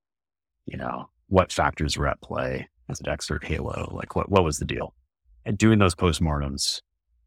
[0.67, 2.69] You know, what factors were at play?
[2.93, 3.91] as an expert halo?
[3.93, 4.95] Like what, what was the deal?
[5.45, 6.81] And doing those postmortems,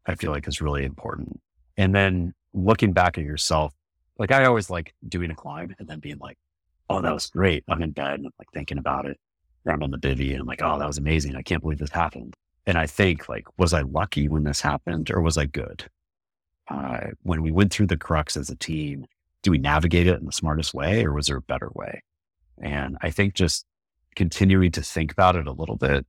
[0.06, 1.40] I feel like is really important.
[1.76, 3.74] And then looking back at yourself,
[4.18, 6.38] like I always like doing a climb and then being like,
[6.88, 7.64] oh, that was great.
[7.68, 9.18] I'm in bed and I'm like thinking about it.
[9.68, 11.34] I'm on the bivy and I'm like, oh, that was amazing.
[11.34, 12.34] I can't believe this happened.
[12.66, 15.84] And I think like, was I lucky when this happened or was I good?
[16.68, 19.06] Uh, when we went through the crux as a team,
[19.42, 22.02] do we navigate it in the smartest way or was there a better way?
[22.58, 23.66] And I think just
[24.14, 26.06] continuing to think about it a little bit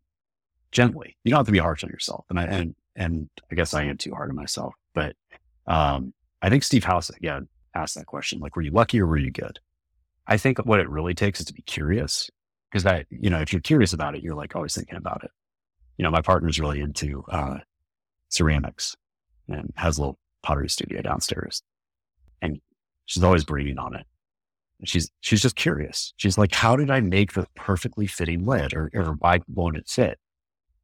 [0.72, 1.18] gently.
[1.24, 2.26] You don't have to be harsh on yourself.
[2.30, 5.16] And I, and, and I guess I am too hard on myself, but
[5.68, 7.42] um, I think Steve House, yeah,
[7.74, 8.40] asked that question.
[8.40, 9.60] Like, were you lucky or were you good?
[10.28, 12.30] I think what it really takes is to be curious
[12.70, 15.32] because that, you know, if you're curious about it, you're like always thinking about it.
[15.98, 17.60] You know, my partner's really into, uh,
[18.30, 18.96] ceramics
[19.48, 21.64] and has a little pottery studio downstairs
[22.42, 22.60] and
[23.06, 24.06] she's always breathing on it.
[24.84, 26.14] She's, she's just curious.
[26.18, 29.88] She's like, how did I make the perfectly fitting lid or, or why won't it
[29.88, 30.20] fit?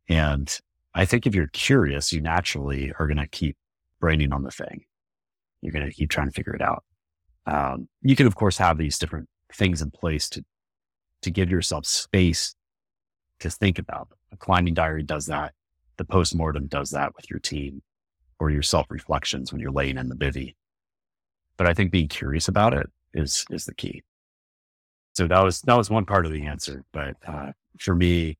[0.09, 0.57] And
[0.95, 3.57] I think if you're curious, you naturally are going to keep
[4.03, 4.83] braining on the thing.
[5.61, 6.83] You're going to keep trying to figure it out.
[7.45, 10.43] Um, you can, of course, have these different things in place to,
[11.21, 12.53] to give yourself space
[13.39, 14.09] to think about.
[14.33, 15.53] A climbing diary does that.
[15.95, 17.81] The postmortem does that with your team
[18.41, 20.55] or your self reflections when you're laying in the bivy.
[21.55, 24.03] But I think being curious about it is, is the key.
[25.13, 26.83] So that was, that was one part of the answer.
[26.91, 28.37] But, uh, for me,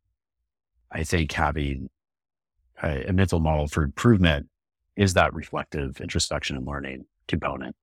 [0.92, 1.90] I think having
[2.84, 4.50] a, a mental model for improvement
[4.96, 7.76] is that reflective introspection and learning component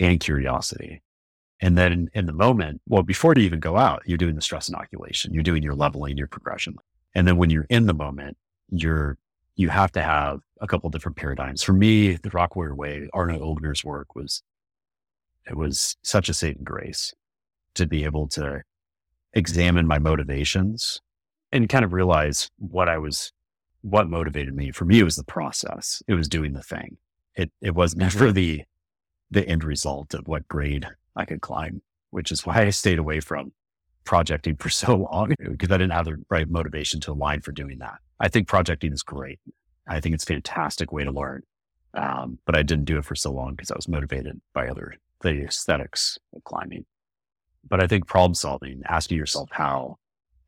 [0.00, 1.02] and curiosity.
[1.60, 4.68] And then in, the moment, well, before you even go out, you're doing the stress
[4.68, 6.74] inoculation, you're doing your leveling, your progression.
[7.14, 8.36] And then when you're in the moment,
[8.70, 9.16] you're,
[9.54, 11.62] you have to have a couple different paradigms.
[11.62, 14.42] For me, the Rock Warrior Way, Arno Ilgner's work was,
[15.48, 17.14] it was such a saving grace
[17.74, 18.62] to be able to
[19.32, 21.00] examine my motivations
[21.52, 23.32] and kind of realize what I was
[23.82, 26.02] what motivated me for me it was the process.
[26.08, 26.96] It was doing the thing.
[27.34, 28.62] It it was never the
[29.30, 31.80] the end result of what grade i could climb
[32.10, 33.50] which is why i stayed away from
[34.04, 37.78] projecting for so long because i didn't have the right motivation to align for doing
[37.78, 37.98] that.
[38.20, 39.40] I think projecting is great.
[39.88, 41.42] I think it's a fantastic way to learn
[41.94, 44.96] um, but i didn't do it for so long because i was motivated by other
[45.22, 46.84] the aesthetics of climbing.
[47.68, 49.96] But i think problem solving asking yourself how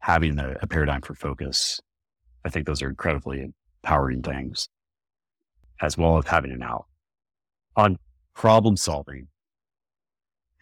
[0.01, 1.81] having a, a paradigm for focus
[2.45, 4.69] I think those are incredibly empowering things,
[5.81, 6.87] as well as having an out.
[7.77, 7.99] On
[8.35, 9.29] problem solving,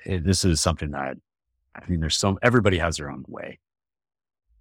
[0.07, 1.17] eh, this is something that
[1.75, 3.59] I mean, there's some, everybody has their own way.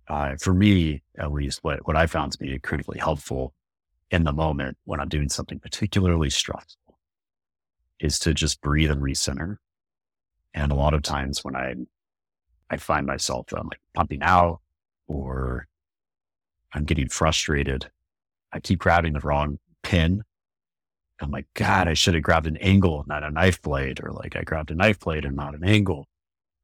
[0.07, 3.53] Uh, for me, at least, what, what I found to be critically helpful
[4.09, 6.99] in the moment when I'm doing something particularly stressful
[7.99, 9.57] is to just breathe and recenter.
[10.53, 11.76] And a lot of times when I
[12.69, 14.61] I find myself um, like pumping out
[15.07, 15.67] or
[16.74, 17.89] I'm getting frustrated,
[18.53, 20.24] I keep grabbing the wrong pin.
[21.19, 24.36] I'm like, God, I should have grabbed an angle, not a knife blade, or like
[24.36, 26.07] I grabbed a knife blade and not an angle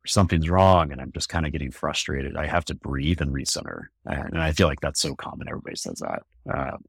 [0.09, 2.35] something's wrong and I'm just kind of getting frustrated.
[2.35, 3.87] I have to breathe and recenter.
[4.05, 5.47] And I feel like that's so common.
[5.47, 6.23] Everybody says that.
[6.51, 6.83] Um,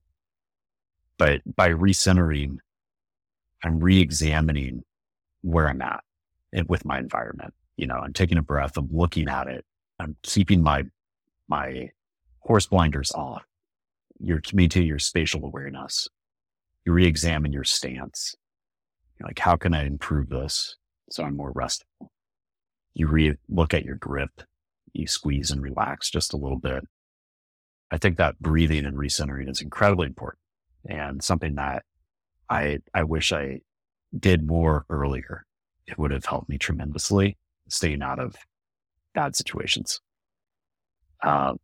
[1.19, 2.59] but by recentering,
[3.65, 4.85] I'm re-examining
[5.43, 6.05] where I'm at
[6.69, 7.55] with my environment.
[7.77, 8.77] You know, I'm taking a breath.
[8.77, 9.65] I'm looking at it.
[9.99, 10.85] I'm keeping my,
[11.49, 11.91] my
[12.49, 13.45] horse blinders off.
[14.19, 16.09] You're maintaining your spatial awareness.
[16.85, 18.35] You re-examine your stance.
[19.19, 20.77] You're like, how can I improve this
[21.11, 22.11] so I'm more restful?
[22.99, 24.43] you re look at your grip,
[24.93, 26.85] you squeeze and relax just a little bit.
[27.91, 30.41] I think that breathing and recentering is incredibly important
[30.89, 31.85] and something that
[32.51, 33.61] I, I wish I
[34.19, 35.45] did more earlier.
[35.87, 37.39] It would have helped me tremendously
[37.69, 38.35] staying out of
[39.15, 40.01] bad situations.
[41.23, 41.55] Uh,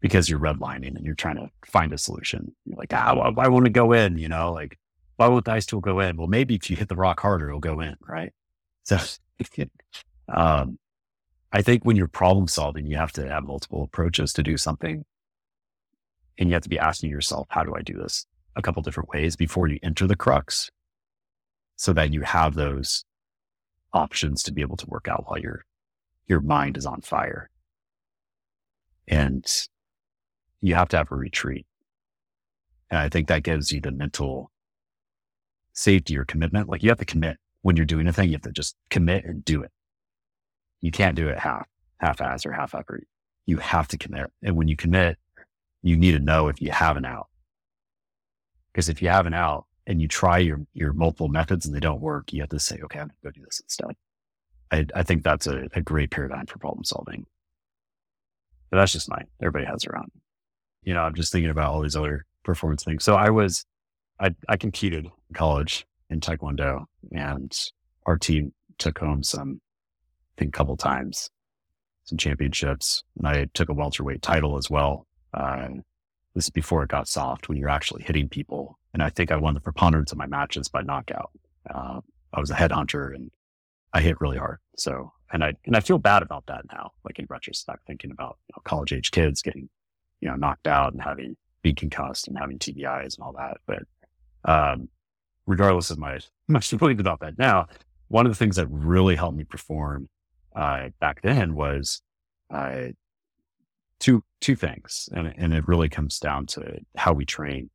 [0.00, 2.54] because you're redlining and you're trying to find a solution.
[2.64, 4.18] You're like, ah, why, why won't it go in?
[4.18, 4.78] You know, like,
[5.16, 6.16] why won't the ice tool go in?
[6.16, 8.32] Well, maybe if you hit the rock harder, it'll go in, right?
[8.84, 8.98] So
[10.28, 10.78] um,
[11.52, 15.04] I think when you're problem solving, you have to have multiple approaches to do something.
[16.38, 19.08] And you have to be asking yourself, how do I do this a couple different
[19.08, 20.70] ways before you enter the crux
[21.76, 23.04] so that you have those
[23.92, 25.64] options to be able to work out while your,
[26.26, 27.50] your mind is on fire.
[29.08, 29.44] And
[30.60, 31.66] you have to have a retreat.
[32.90, 34.50] And I think that gives you the mental
[35.72, 36.68] safety or commitment.
[36.68, 39.24] Like you have to commit when you're doing a thing, you have to just commit
[39.24, 39.70] and do it.
[40.80, 41.66] You can't do it half,
[41.98, 43.06] half ass or half effort.
[43.46, 44.30] You have to commit.
[44.42, 45.18] And when you commit,
[45.82, 47.28] you need to know if you have an out.
[48.72, 51.80] Because if you have an out and you try your, your multiple methods and they
[51.80, 53.96] don't work, you have to say, okay, I'm going to go do this instead.
[54.70, 57.26] I, I think that's a, a great paradigm for problem solving.
[58.70, 59.26] But that's just mine.
[59.40, 60.10] Everybody has their own.
[60.88, 63.04] You know, I'm just thinking about all these other performance things.
[63.04, 63.66] So I was,
[64.18, 67.54] I, I competed in college in Taekwondo and
[68.06, 69.60] our team took home some,
[70.32, 71.28] I think couple times,
[72.04, 73.04] some championships.
[73.18, 75.06] And I took a welterweight title as well.
[75.34, 75.68] Uh,
[76.34, 78.78] this is before it got soft when you're actually hitting people.
[78.94, 81.32] And I think I won the preponderance of my matches by knockout.
[81.68, 82.00] Uh,
[82.32, 83.30] I was a headhunter and
[83.92, 84.56] I hit really hard.
[84.78, 88.38] So, and I, and I feel bad about that now, like in retrospect, thinking about
[88.48, 89.68] you know, college age kids getting,
[90.20, 93.58] you know, knocked out and having, being concussed and having TBIs and all that.
[93.66, 93.82] But,
[94.44, 94.88] um,
[95.46, 97.66] regardless of my, my feelings about that now,
[98.08, 100.08] one of the things that really helped me perform
[100.56, 102.02] uh, back then was
[102.50, 102.88] uh,
[104.00, 107.70] two two things, and and it really comes down to how we train.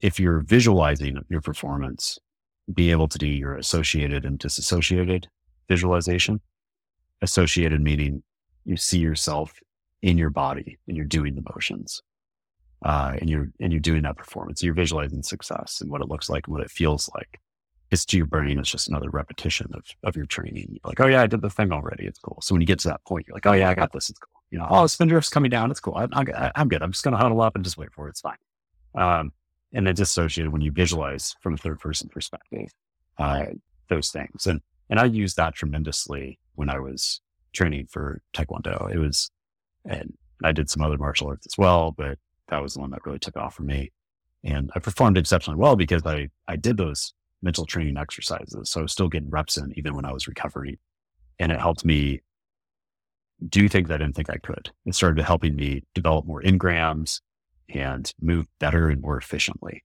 [0.00, 2.18] If you're visualizing your performance,
[2.72, 5.28] be able to do your associated and disassociated
[5.68, 6.40] visualization.
[7.20, 8.22] Associated meaning
[8.64, 9.54] you see yourself
[10.02, 12.02] in your body and you're doing the motions
[12.84, 14.62] uh, and you're and you're doing that performance.
[14.62, 17.40] You're visualizing success and what it looks like and what it feels like.
[17.90, 18.58] It's to your brain.
[18.58, 20.66] It's just another repetition of of your training.
[20.70, 22.06] You're like, oh yeah, I did the thing already.
[22.06, 22.38] It's cool.
[22.42, 24.10] So when you get to that point, you're like, oh yeah, I got this.
[24.10, 24.42] It's cool.
[24.50, 25.70] You know, oh, spin drift's coming down.
[25.70, 25.94] It's cool.
[25.94, 26.82] I, am good.
[26.82, 28.10] I'm just going to huddle up and just wait for it.
[28.10, 28.36] It's fine.
[28.94, 29.32] Um,
[29.72, 32.68] and then dissociated when you visualize from a third person perspective,
[33.18, 33.46] uh,
[33.88, 34.46] those things.
[34.46, 37.22] And, and I used that tremendously when I was
[37.54, 38.92] training for Taekwondo.
[38.92, 39.30] It was,
[39.84, 40.14] and
[40.44, 42.18] I did some other martial arts as well, but
[42.48, 43.92] that was the one that really took off for me.
[44.44, 48.70] And I performed exceptionally well because I, I did those mental training exercises.
[48.70, 50.78] So I was still getting reps in even when I was recovering.
[51.38, 52.20] And it helped me
[53.48, 54.70] do things I didn't think I could.
[54.86, 57.20] It started helping me develop more engrams
[57.68, 59.82] and move better and more efficiently.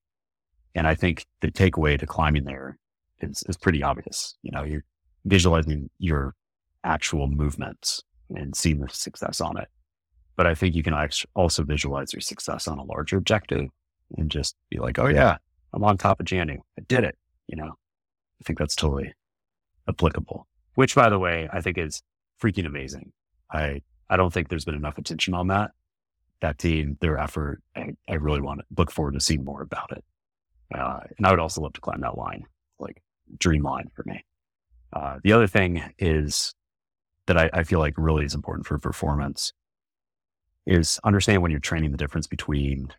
[0.76, 2.78] And I think the takeaway to climbing there
[3.20, 4.36] is, is pretty obvious.
[4.44, 4.84] You know, you're
[5.26, 6.36] visualizing your
[6.84, 9.68] actual movements and seeing the success on it.
[10.38, 10.94] But I think you can
[11.36, 13.70] also visualize your success on a larger objective
[14.16, 15.38] and just be like, oh, yeah,
[15.74, 16.60] I'm on top of Jannu.
[16.78, 17.18] I did it.
[17.48, 19.14] You know, I think that's totally
[19.90, 22.04] applicable, which, by the way, I think is
[22.42, 23.12] freaking amazing.
[23.52, 25.72] I, I don't think there's been enough attention on that.
[26.42, 29.92] That team, their effort, I, I really want to look forward to seeing more about
[29.92, 30.04] it.
[30.74, 32.46] Uh, and I would also love to climb that line,
[32.78, 33.02] like
[33.40, 34.24] dream line for me.
[34.94, 36.54] Uh, the other thing is
[37.26, 39.52] that I, I feel like really is important for performance
[40.68, 42.90] is understand when you're training the difference between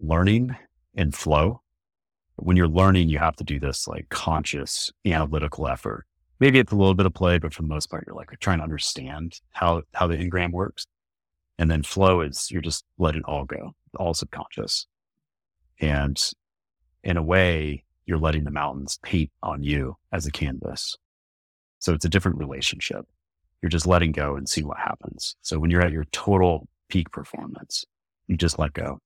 [0.00, 0.56] learning
[0.94, 1.60] and flow.
[2.36, 6.06] When you're learning, you have to do this like conscious analytical effort.
[6.38, 8.58] Maybe it's a little bit of play, but for the most part, you're like trying
[8.58, 10.86] to understand how, how the engram works.
[11.58, 14.86] And then flow is you're just let it all go, all subconscious.
[15.80, 16.20] And
[17.02, 20.96] in a way, you're letting the mountains paint on you as a canvas.
[21.80, 23.06] So it's a different relationship.
[23.60, 25.36] You're just letting go and see what happens.
[25.42, 27.86] So when you're at your total peak performance,
[28.26, 28.98] you just let go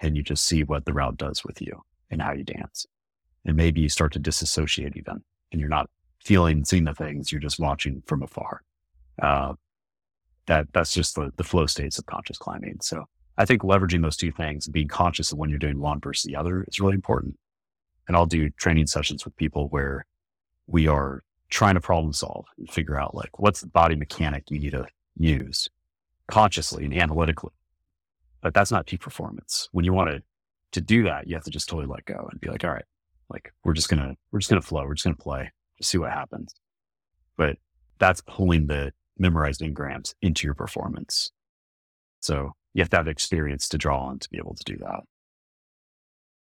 [0.00, 2.86] and you just see what the route does with you and how you dance.
[3.46, 5.88] And maybe you start to disassociate even and you're not
[6.22, 8.60] feeling, seeing the things, you're just watching from afar.
[9.20, 9.54] Uh,
[10.44, 12.76] that that's just the, the flow states of conscious climbing.
[12.82, 13.06] So
[13.38, 16.36] I think leveraging those two things, being conscious of when you're doing one versus the
[16.36, 17.38] other is really important.
[18.08, 20.04] And I'll do training sessions with people where
[20.66, 24.58] we are trying to problem solve and figure out like what's the body mechanic you
[24.58, 25.70] need to use
[26.32, 27.52] consciously and analytically.
[28.40, 29.68] But that's not peak performance.
[29.72, 30.22] When you want to
[30.72, 32.84] to do that, you have to just totally let go and be like, all right,
[33.28, 36.10] like we're just gonna we're just gonna flow, we're just gonna play, just see what
[36.10, 36.54] happens.
[37.36, 37.58] But
[37.98, 41.30] that's pulling the memorized engrams into your performance.
[42.20, 45.00] So you have to have experience to draw on to be able to do that.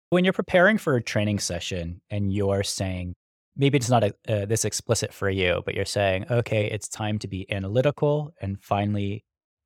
[0.08, 3.14] When you're preparing for a training session and you're saying,
[3.56, 7.18] maybe it's not a, uh, this explicit for you, but you're saying, okay, it's time
[7.18, 9.24] to be analytical and finally,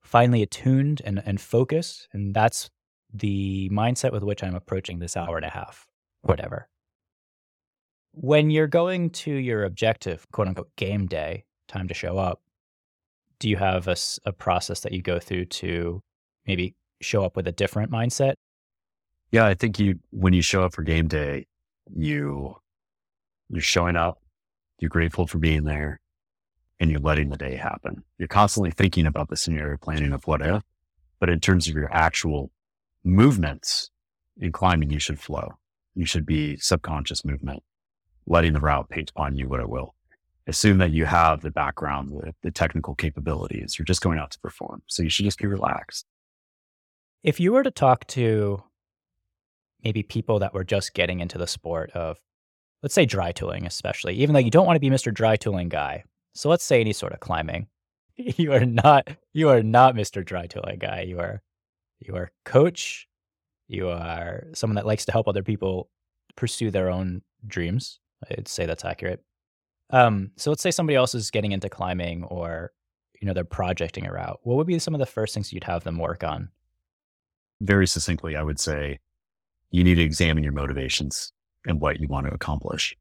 [0.09, 2.09] finally attuned and, and focused.
[2.13, 2.71] And that's
[3.13, 5.87] the mindset with which I'm approaching this hour and a half,
[6.23, 6.69] whatever.
[8.13, 12.41] When you're going to your objective, quote unquote, game day, time to show up,
[13.39, 16.03] do you have a, a process that you go through to
[16.47, 18.35] maybe show up with a different mindset?
[19.31, 21.47] Yeah, I think you when you show up for game day,
[21.95, 22.57] you
[23.51, 24.19] you're showing up,
[24.81, 26.01] you're grateful for being there,
[26.81, 28.05] and you're letting the day happen.
[28.19, 30.63] You're constantly thinking about the scenario planning of what if,
[31.21, 32.51] but in terms of your actual
[33.05, 33.91] movements
[34.37, 35.59] in climbing, you should flow.
[35.95, 37.63] You should be subconscious movement,
[38.27, 39.95] letting the route paint upon you what it will.
[40.47, 43.79] Assume that you have the background, the, the technical capabilities.
[43.79, 44.83] You're just going out to perform.
[44.87, 46.07] So you should just be relaxed.
[47.23, 48.63] If you were to talk to
[49.83, 52.19] maybe people that were just getting into the sport of,
[52.83, 55.13] let's say dry tooling, especially, even though you don't want to be Mr.
[55.13, 56.05] Dry Tooling guy.
[56.39, 57.67] So let's say any sort of climbing.
[58.17, 60.25] You are not you are not Mr.
[60.25, 61.03] Dry Tooling guy.
[61.03, 61.41] You are
[62.01, 63.07] you are coach.
[63.69, 65.89] You are someone that likes to help other people
[66.35, 68.01] pursue their own dreams.
[68.29, 69.23] I'd say that's accurate.
[69.91, 72.73] Um, so let's say somebody else is getting into climbing or
[73.21, 74.41] you know they're projecting a route.
[74.43, 76.49] What would be some of the first things you'd have them work on?
[77.61, 78.99] Very succinctly, I would say
[79.71, 81.33] you need to examine your motivations
[81.67, 82.97] and what you want to accomplish.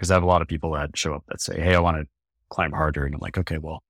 [0.00, 1.98] Because I have a lot of people that show up that say, Hey, I want
[1.98, 2.08] to
[2.48, 3.04] climb harder.
[3.04, 3.82] And I'm like, okay, well,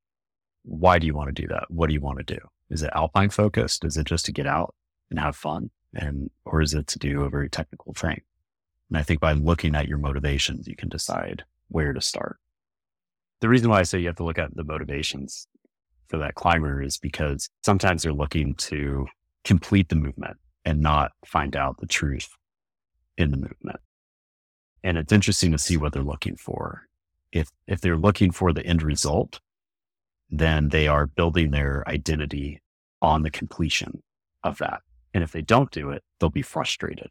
[0.64, 1.70] why do you want to do that?
[1.70, 2.40] What do you want to do?
[2.68, 3.84] Is it alpine focused?
[3.84, 4.74] Is it just to get out
[5.08, 5.70] and have fun?
[5.94, 8.22] And, or is it to do a very technical thing?
[8.88, 12.38] And I think by looking at your motivations, you can decide where to start.
[13.38, 15.46] The reason why I say you have to look at the motivations
[16.08, 19.06] for that climber is because sometimes they're looking to
[19.44, 22.30] complete the movement and not find out the truth
[23.16, 23.78] in the movement.
[24.82, 26.86] And it's interesting to see what they're looking for.
[27.32, 29.40] If, if they're looking for the end result,
[30.30, 32.60] then they are building their identity
[33.02, 34.02] on the completion
[34.42, 34.80] of that.
[35.12, 37.10] And if they don't do it, they'll be frustrated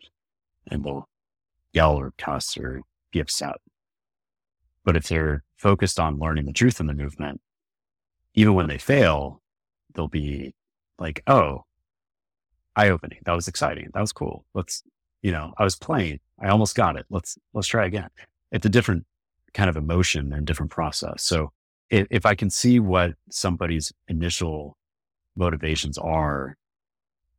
[0.67, 1.07] and will
[1.74, 3.57] yell or cuss or be upset.
[4.84, 7.41] But if they're focused on learning the truth in the movement,
[8.34, 9.41] even when they fail,
[9.93, 10.53] they'll be
[10.97, 11.65] like, oh,
[12.76, 13.20] eye opening.
[13.26, 13.89] That was exciting.
[13.93, 14.45] That was cool.
[14.53, 14.84] Let's,
[15.22, 16.20] you know, I was playing.
[16.42, 17.06] I almost got it.
[17.10, 18.10] Let's, let's try again.
[18.52, 19.06] It's a different
[19.54, 21.24] kind of emotion and different process.
[21.24, 21.52] So
[21.90, 24.78] if, if I can see what somebody's initial
[25.36, 26.56] motivations are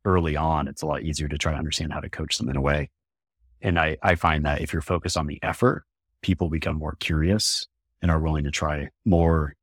[0.05, 2.55] early on, it's a lot easier to try to understand how to coach them in
[2.57, 2.89] a way.
[3.61, 5.83] And I, I find that if you're focused on the effort,
[6.21, 7.67] people become more curious
[8.01, 9.55] and are willing to try more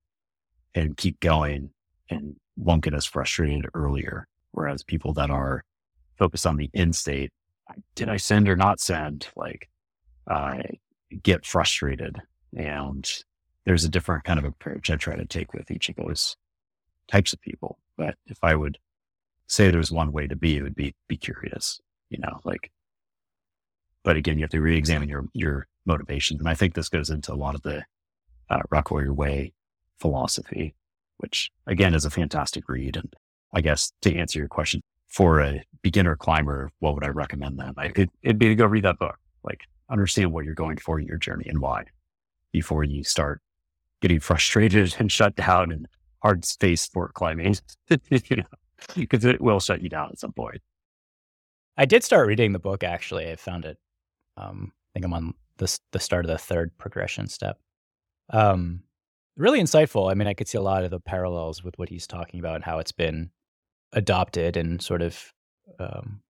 [0.75, 1.71] and keep going
[2.09, 4.27] and won't get as frustrated earlier.
[4.53, 5.65] Whereas people that are
[6.17, 7.33] focused on the end state,
[7.95, 9.29] did I send or not send?
[9.37, 9.69] Like,
[10.31, 10.59] uh,
[11.23, 12.21] get frustrated.
[12.57, 13.09] And
[13.65, 16.37] there's a different kind of approach I try to take with each of those
[17.11, 17.79] types of people.
[17.97, 18.79] But if I would
[19.47, 22.71] say there's one way to be, it would be be curious, you know, like,
[24.05, 26.41] but again, you have to re-examine your, your motivations.
[26.41, 27.83] And I think this goes into a lot of the
[28.51, 29.53] uh, Rock Warrior Way
[29.99, 30.75] philosophy,
[31.19, 32.97] which again is a fantastic read.
[32.97, 33.13] And
[33.55, 37.75] I guess to answer your question, for a beginner climber, what would I recommend them?
[37.77, 41.01] I, it, it'd be to go read that book, like understand what you're going for
[41.01, 41.85] in your journey and why
[42.53, 43.41] before you start
[44.01, 45.89] getting frustrated and shut down and
[46.23, 47.57] hard space for climbing,
[47.89, 48.45] you know,
[48.95, 50.61] because it will shut you down at some point.
[51.77, 52.83] I did start reading the book.
[52.83, 53.79] Actually, I found it.
[54.37, 57.59] Um, I think I'm on the the start of the third progression step.
[58.31, 58.83] Um,
[59.37, 60.11] really insightful.
[60.11, 62.57] I mean, I could see a lot of the parallels with what he's talking about
[62.57, 63.31] and how it's been
[63.93, 65.33] adopted and sort of
[65.79, 66.21] um,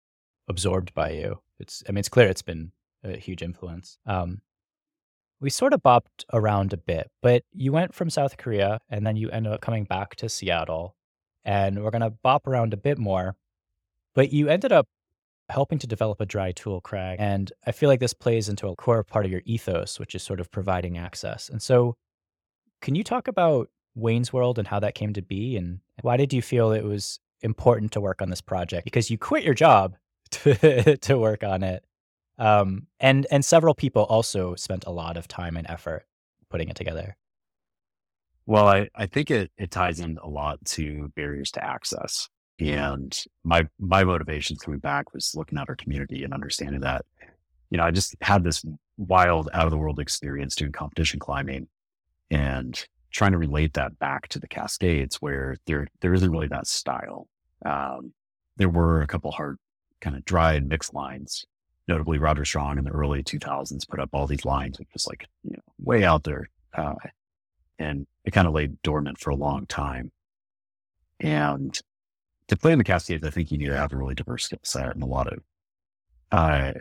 [0.48, 1.40] absorbed by you.
[1.58, 2.72] It's I mean it's clear it's been
[3.04, 3.98] a huge influence.
[4.06, 4.40] Um,
[5.40, 9.16] we sort of bopped around a bit, but you went from South Korea and then
[9.16, 10.96] you ended up coming back to Seattle,
[11.44, 13.36] and we're gonna bop around a bit more.
[14.14, 14.88] But you ended up
[15.48, 18.76] helping to develop a dry tool crag, and I feel like this plays into a
[18.76, 21.48] core part of your ethos, which is sort of providing access.
[21.48, 21.96] And so,
[22.82, 26.32] can you talk about Wayne's World and how that came to be, and why did
[26.32, 28.84] you feel it was important to work on this project?
[28.84, 29.96] Because you quit your job
[30.30, 31.84] to to work on it,
[32.38, 36.04] um, and and several people also spent a lot of time and effort
[36.50, 37.16] putting it together.
[38.46, 42.30] Well, I, I think it, it ties in a lot to barriers to access.
[42.58, 47.04] And my my motivation coming back was looking at our community and understanding that,
[47.70, 48.64] you know, I just had this
[48.96, 51.68] wild out of the world experience doing competition climbing
[52.30, 56.66] and trying to relate that back to the Cascades where there there isn't really that
[56.66, 57.26] style.
[57.64, 58.12] Um,
[58.56, 59.58] there were a couple hard
[60.00, 61.44] kind of dry and mixed lines,
[61.86, 65.26] notably Roger Strong in the early 2000s put up all these lines, which was like,
[65.42, 66.50] you know, way out there.
[66.74, 66.94] Uh,
[67.78, 70.12] and it kind of laid dormant for a long time.
[71.20, 71.78] And
[72.48, 74.60] to play in the Cascades, I think you need to have a really diverse skill
[74.62, 75.40] set and a lot of,
[76.30, 76.72] uh,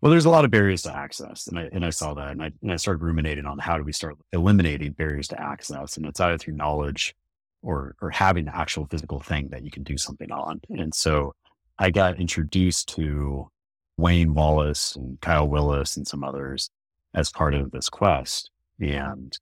[0.00, 2.42] well, there's a lot of barriers to access, and I and I saw that, and
[2.42, 6.06] I and I started ruminating on how do we start eliminating barriers to access, and
[6.06, 7.14] it's either through knowledge
[7.62, 11.34] or or having the actual physical thing that you can do something on, and so
[11.78, 13.50] I got introduced to
[13.96, 16.70] Wayne Wallace and Kyle Willis and some others
[17.14, 18.50] as part of this quest.
[18.80, 19.36] And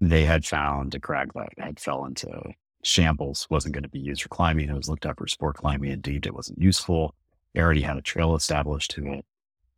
[0.00, 2.52] they had found a crag that had fell into
[2.82, 4.68] shambles, wasn't going to be used for climbing.
[4.68, 7.14] It was looked up for sport climbing Indeed, it wasn't useful.
[7.54, 9.24] They already had a trail established to it.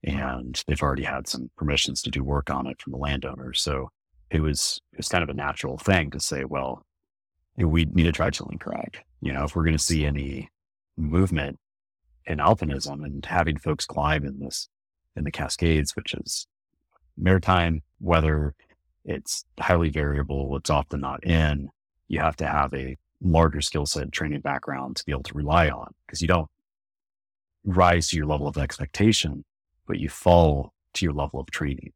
[0.06, 3.52] And they've already had some permissions to do work on it from the landowner.
[3.52, 3.90] So
[4.30, 6.82] it was it was kind of a natural thing to say, well,
[7.56, 8.98] we need a dry tooling crag.
[9.20, 10.48] You know, if we're going to see any
[10.96, 11.58] movement
[12.26, 14.68] in alpinism and having folks climb in this
[15.16, 16.46] in the Cascades, which is
[17.16, 18.54] maritime weather.
[19.04, 20.56] It's highly variable.
[20.56, 21.68] It's often not in.
[22.08, 25.68] You have to have a larger skill set training background to be able to rely
[25.68, 26.48] on because you don't
[27.64, 29.44] rise to your level of expectation,
[29.86, 31.92] but you fall to your level of training.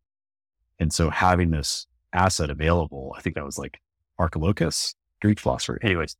[0.78, 3.80] And so having this asset available, I think that was like
[4.18, 5.78] Archilochus, Greek philosopher.
[5.82, 6.16] Anyways,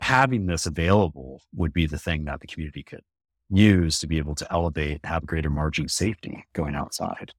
[0.00, 3.02] having this available would be the thing that the community could
[3.50, 7.32] use to be able to elevate, have greater margin safety going outside.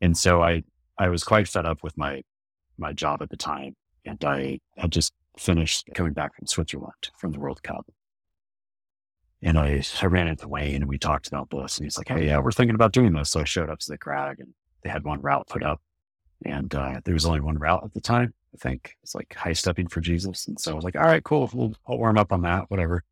[0.00, 0.62] And so I,
[0.98, 2.22] I was quite fed up with my,
[2.78, 3.74] my job at the time.
[4.04, 7.86] And I had just finished coming back from Switzerland from the World Cup.
[9.42, 12.26] And I, I ran into Wayne and we talked about this and he's like, Hey,
[12.26, 13.30] yeah, we're thinking about doing this.
[13.30, 15.80] So I showed up to the crag and they had one route put up
[16.44, 18.34] and, uh, there was only one route at the time.
[18.54, 20.46] I think it's like high stepping for Jesus.
[20.46, 21.50] And so I was like, all right, cool.
[21.52, 23.02] We'll, I'll warm up on that, whatever.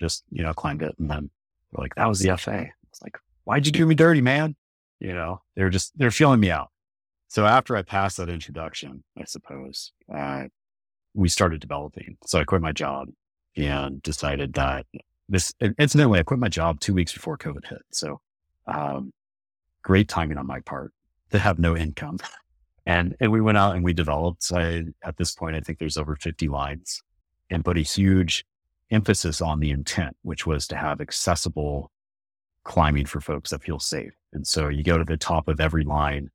[0.00, 1.30] Just, you know, climbed it and then
[1.72, 2.68] like, that was the FA.
[2.90, 4.56] It's like, why'd you do me dirty, man?
[5.00, 6.70] You know, they're just, they're feeling me out.
[7.28, 10.44] So after I passed that introduction, I suppose, uh,
[11.14, 12.16] we started developing.
[12.24, 13.08] So I quit my job
[13.56, 14.86] and decided that
[15.28, 17.82] this, incidentally, I quit my job two weeks before COVID hit.
[17.92, 18.20] So,
[18.66, 19.12] um,
[19.82, 20.92] great timing on my part
[21.30, 22.18] to have no income.
[22.86, 24.44] And, and we went out and we developed.
[24.52, 27.02] I, at this point, I think there's over 50 lines
[27.48, 28.44] and put a huge
[28.90, 31.90] emphasis on the intent, which was to have accessible
[32.64, 34.12] climbing for folks that feel safe.
[34.32, 36.30] And so you go to the top of every line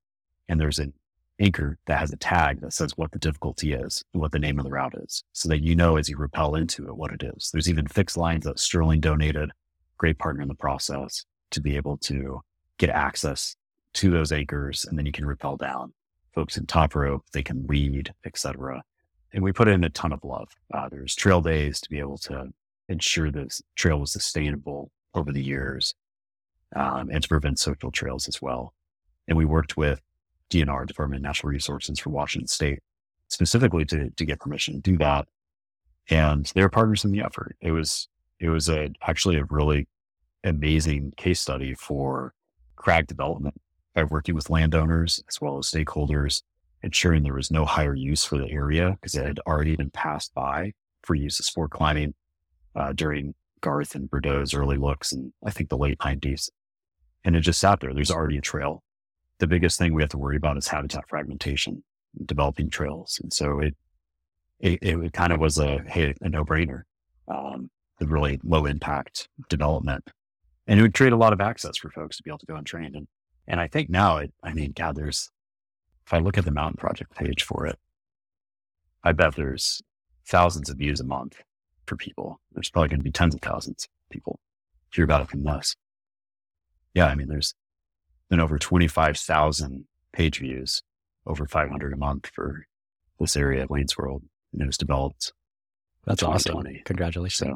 [0.48, 0.94] and there's an
[1.40, 4.60] anchor that has a tag that says what the difficulty is and what the name
[4.60, 7.24] of the route is so that you know as you rappel into it what it
[7.24, 7.50] is.
[7.52, 9.52] There's even fixed lines that Sterling donated,
[9.98, 12.42] great partner in the process to be able to
[12.78, 13.56] get access
[13.94, 15.94] to those anchors and then you can rappel down.
[16.34, 18.84] Folks in top rope, they can read, etc
[19.34, 20.50] and we put in a ton of love.
[20.74, 22.50] Uh, there's trail days to be able to
[22.88, 25.94] ensure this trail was sustainable over the years
[26.76, 28.74] um, and to prevent social trails as well.
[29.28, 30.02] And we worked with
[30.50, 32.80] DNR, Department of Natural Resources for Washington State,
[33.28, 35.28] specifically to, to get permission to do that.
[36.10, 37.56] And they were partners in the effort.
[37.62, 38.08] It was,
[38.39, 39.88] it was a, actually a really
[40.43, 42.34] amazing case study for
[42.76, 43.56] crag development
[43.93, 46.41] by working with landowners as well as stakeholders
[46.82, 50.34] ensuring there was no higher use for the area because it had already been passed
[50.34, 50.72] by
[51.04, 52.14] for use as sport climbing
[52.76, 56.50] uh, during Garth and Bordeaux's early looks and I think the late 90s.
[57.26, 57.93] And it just sat there.
[57.93, 58.82] There's already a trail.
[59.40, 61.84] The biggest thing we have to worry about is habitat fragmentation,
[62.26, 63.20] developing trails.
[63.22, 63.76] And so it,
[64.60, 66.84] it, it kind of was a, hey, a no brainer,
[67.28, 67.70] um,
[68.00, 70.10] the really low impact development.
[70.68, 72.56] And it would create a lot of access for folks to be able to go
[72.56, 72.96] and train.
[72.96, 73.08] And,
[73.48, 75.32] and I think now it, I mean, God, there's,
[76.06, 77.80] if I look at the mountain project page for it,
[79.04, 79.82] I bet there's
[80.28, 81.42] thousands of views a month
[81.86, 82.40] for people.
[82.52, 84.40] There's probably going to be tens of thousands of people
[84.94, 85.76] hear about it from us.
[86.94, 87.54] Yeah, I mean, there's
[88.30, 90.82] been over 25,000 page views,
[91.25, 92.65] over 500 a month for
[93.19, 94.23] this area of Wayne's World.
[94.53, 95.34] And it was developed.
[96.05, 96.63] That's awesome.
[96.86, 97.49] Congratulations.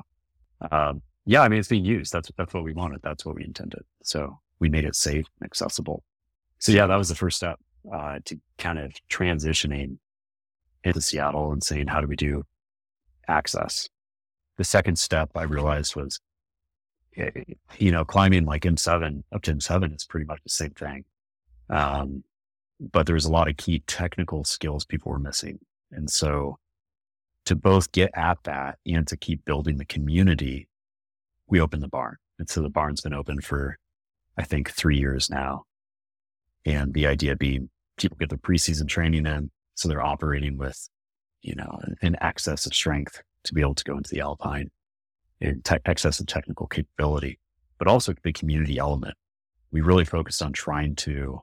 [0.61, 2.11] So, um, yeah, I mean, it's being used.
[2.11, 3.01] That's, that's what we wanted.
[3.01, 3.84] That's what we intended.
[4.03, 6.03] So we made it safe and accessible.
[6.59, 7.59] So yeah, that was the first step,
[7.91, 9.97] uh, to kind of transitioning
[10.84, 12.43] into Seattle and saying, how do we do
[13.28, 13.89] access?
[14.57, 16.19] The second step I realized was,
[17.78, 21.05] you know, climbing like M7 up to M7 is pretty much the same thing.
[21.70, 22.24] Um,
[22.80, 25.59] but there's a lot of key technical skills people were missing.
[25.91, 26.57] And so
[27.45, 30.68] to both get at that and to keep building the community,
[31.47, 32.18] we opened the barn.
[32.39, 33.78] And so the barn's been open for,
[34.38, 35.66] I think, three years now.
[36.66, 39.51] And the idea being people get the preseason training in.
[39.76, 40.89] So they're operating with,
[41.41, 44.72] you know, an excess of strength to be able to go into the Alpine
[45.44, 47.39] and te- excess of technical capability,
[47.78, 49.16] but also the community element.
[49.72, 51.41] We really focused on trying to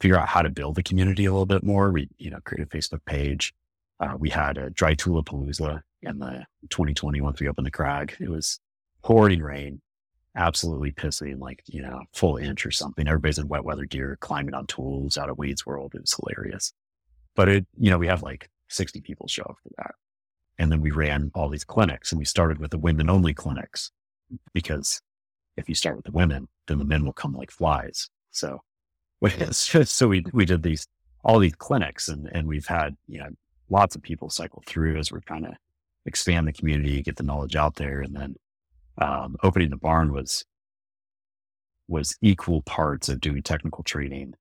[0.00, 1.90] figure out how to build the community a little bit more.
[1.90, 3.54] We, you know, created a Facebook page.
[4.00, 8.14] Uh, we had a dry tulipalooza in the 2020 once we opened the crag.
[8.20, 8.60] It was
[9.02, 9.80] pouring rain,
[10.36, 13.08] absolutely pissing, like, you know, full inch or something.
[13.08, 15.92] Everybody's in wet weather gear, climbing on tools out of Wayne's World.
[15.94, 16.72] It was hilarious.
[17.34, 19.94] But it, you know, we have like 60 people show up for that.
[20.58, 23.92] And then we ran all these clinics and we started with the women only clinics
[24.52, 25.00] because
[25.56, 28.08] if you start with the women, then the men will come like flies.
[28.30, 28.60] So
[29.50, 30.86] so we, we did these,
[31.24, 33.30] all these clinics and, and we've had, you know,
[33.68, 35.56] lots of people cycle through as we're trying to
[36.06, 38.00] expand the community, get the knowledge out there.
[38.00, 38.36] And then,
[38.98, 40.44] um, opening the barn was,
[41.86, 44.34] was equal parts of doing technical training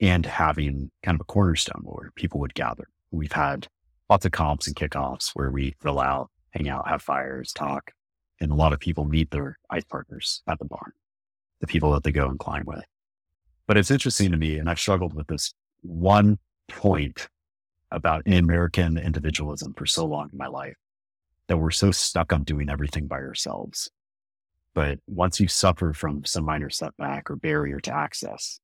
[0.00, 2.88] and having kind of a cornerstone where people would gather.
[3.10, 3.68] We've had
[4.14, 7.90] lots of comps and kickoffs where we fill out, hang out, have fires, talk,
[8.40, 10.92] and a lot of people meet their ice partners at the barn,
[11.60, 12.84] the people that they go and climb with.
[13.66, 16.38] But it's interesting to me, and I've struggled with this one
[16.68, 17.26] point
[17.90, 20.76] about American individualism for so long in my life
[21.48, 23.90] that we're so stuck on doing everything by ourselves.
[24.74, 28.60] But once you suffer from some minor setback or barrier to access,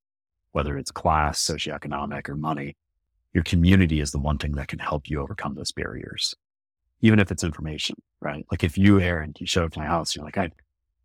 [0.52, 2.76] whether it's class, socioeconomic, or money,
[3.32, 6.34] your community is the one thing that can help you overcome those barriers,
[7.00, 8.44] even if it's information, right?
[8.50, 10.50] Like if you, Aaron, you show up to my house, you're like, I,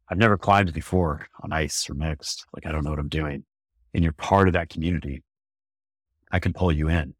[0.10, 2.46] I've never climbed before on ice or mixed.
[2.54, 3.44] Like, I don't know what I'm doing
[3.96, 5.24] and you're part of that community,
[6.30, 7.14] I can pull you in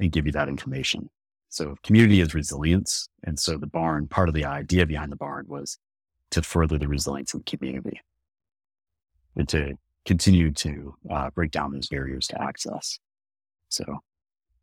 [0.00, 1.08] and give you that information.
[1.50, 3.08] So community is resilience.
[3.22, 5.78] And so the barn, part of the idea behind the barn was
[6.32, 8.00] to further the resilience of the community
[9.36, 12.98] and to continue to uh, break down those barriers to access.
[13.68, 13.84] So,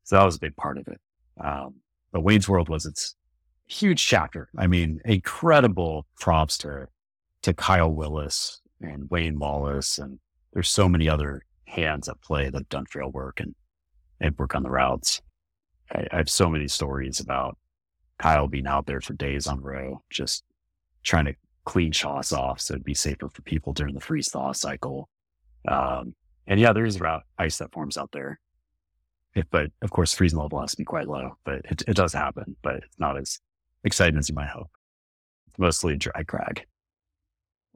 [0.03, 0.99] so that was a big part of it.
[1.43, 1.75] Um,
[2.11, 3.15] but Wayne's World was its
[3.67, 4.49] huge chapter.
[4.57, 6.87] I mean, incredible props to,
[7.41, 9.97] to Kyle Willis and Wayne Wallace.
[9.97, 10.19] And
[10.53, 13.55] there's so many other hands at play that have done trail work and,
[14.19, 15.21] and work on the routes.
[15.91, 17.57] I, I have so many stories about
[18.19, 20.43] Kyle being out there for days on row, just
[21.03, 24.51] trying to clean choss off so it'd be safer for people during the freeze thaw
[24.51, 25.09] cycle.
[25.67, 26.13] Um,
[26.45, 28.39] and yeah, there is route ice that forms out there.
[29.35, 32.13] If, but of course, freezing level has to be quite low, but it, it does
[32.13, 33.39] happen, but it's not as
[33.83, 34.69] exciting as you might hope.
[35.47, 36.65] It's mostly dry crag.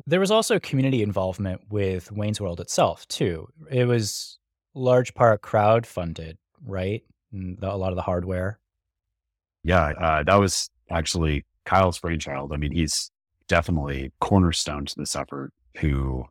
[0.05, 3.47] There was also community involvement with Wayne's World itself, too.
[3.71, 4.37] It was
[4.75, 7.03] large part crowd funded, right?
[7.31, 8.59] The, a lot of the hardware.
[9.63, 12.53] Yeah, uh, that was actually Kyle's brainchild.
[12.53, 13.11] I mean, he's
[13.47, 16.25] definitely cornerstone to this effort who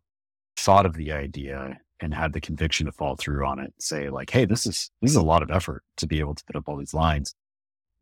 [0.57, 3.73] thought of the idea and had the conviction to fall through on it.
[3.79, 6.45] Say like, Hey, this is, this is a lot of effort to be able to
[6.45, 7.35] put up all these lines.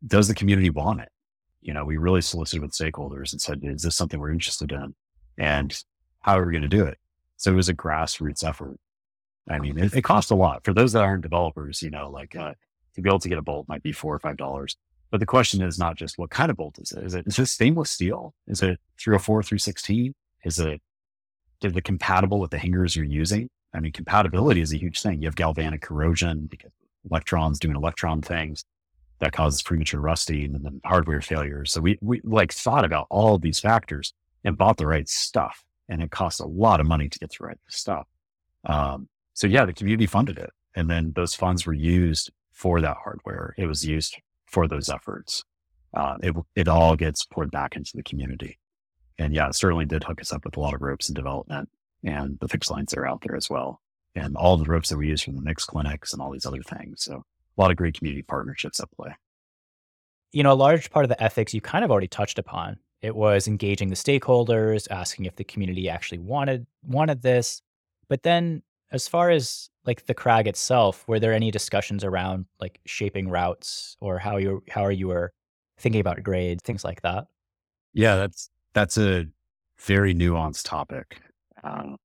[0.05, 1.09] Does the community want it?
[1.61, 4.93] You know, we really solicited with stakeholders and said, is this something we're interested in?
[5.37, 5.83] and
[6.21, 6.97] how are we going to do it?
[7.37, 8.79] So it was a grassroots effort.
[9.49, 12.35] I mean, it, it costs a lot for those that aren't developers, you know, like,
[12.35, 12.53] uh,
[12.95, 14.75] to be able to get a bolt might be four or five dollars.
[15.11, 17.03] But the question is not just what kind of bolt is it?
[17.03, 18.33] Is it, is it stainless steel?
[18.47, 20.15] Is it 304, 316?
[20.43, 20.81] Is it,
[21.61, 23.49] is it compatible with the hangers you're using?
[23.75, 25.21] I mean, compatibility is a huge thing.
[25.21, 26.71] You have galvanic corrosion because
[27.09, 28.63] electrons doing electron things
[29.19, 31.71] that causes premature rusting and then hardware failures.
[31.71, 35.63] So we, we like thought about all these factors and bought the right stuff.
[35.87, 38.07] And it costs a lot of money to get the right stuff.
[38.65, 40.51] Um, so yeah, the community funded it.
[40.75, 43.53] And then those funds were used for that hardware.
[43.57, 45.43] It was used for those efforts.
[45.93, 48.57] Uh, it, it all gets poured back into the community.
[49.17, 51.69] And yeah, it certainly did hook us up with a lot of ropes and development
[52.05, 53.81] and the fixed lines are out there as well.
[54.15, 56.61] And all the ropes that we use from the mix clinics and all these other
[56.61, 57.03] things.
[57.03, 57.25] So
[57.57, 59.15] a lot of great community partnerships at play.
[60.31, 63.15] You know, a large part of the ethics you kind of already touched upon It
[63.15, 67.61] was engaging the stakeholders, asking if the community actually wanted wanted this.
[68.07, 68.61] But then
[68.91, 73.97] as far as like the crag itself, were there any discussions around like shaping routes
[73.99, 75.33] or how you how are you were
[75.77, 77.27] thinking about grades, things like that?
[77.93, 79.25] Yeah, that's that's a
[79.79, 81.21] very nuanced topic.
[81.65, 81.95] Uh,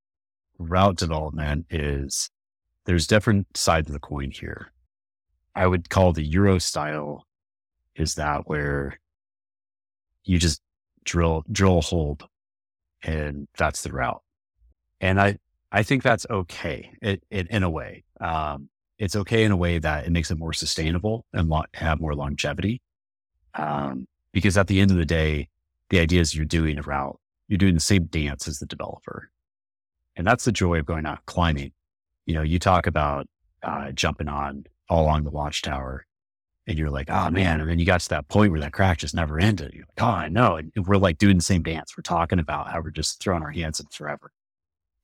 [0.59, 2.31] route development is
[2.87, 4.73] there's different sides of the coin here.
[5.55, 7.27] I would call the Euro style
[7.97, 8.99] is that where
[10.25, 10.63] you just
[11.05, 12.17] drill drill a
[13.03, 14.23] and that's the route.
[15.01, 15.39] And I
[15.73, 18.05] I think that's okay it, it, in a way.
[18.21, 18.69] Um,
[18.99, 22.15] it's okay in a way that it makes it more sustainable and lo- have more
[22.15, 22.83] longevity.
[23.55, 25.49] Um, because at the end of the day,
[25.89, 27.19] the idea is you're doing a route,
[27.49, 29.31] you're doing the same dance as the developer.
[30.17, 31.73] And that's the joy of going out climbing.
[32.27, 33.27] You know, you talk about
[33.63, 36.07] uh, jumping on all along the watchtower
[36.67, 37.61] and you're like, oh man.
[37.61, 39.73] And then you got to that point where that crack just never ended.
[39.75, 40.57] You're like, oh, I know.
[40.57, 41.97] And we're like doing the same dance.
[41.97, 44.31] We're talking about how we're just throwing our hands in forever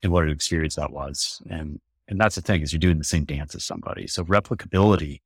[0.02, 1.42] and what an experience that was.
[1.50, 4.06] And, and that's the thing is you're doing the same dance as somebody.
[4.06, 5.20] So replicability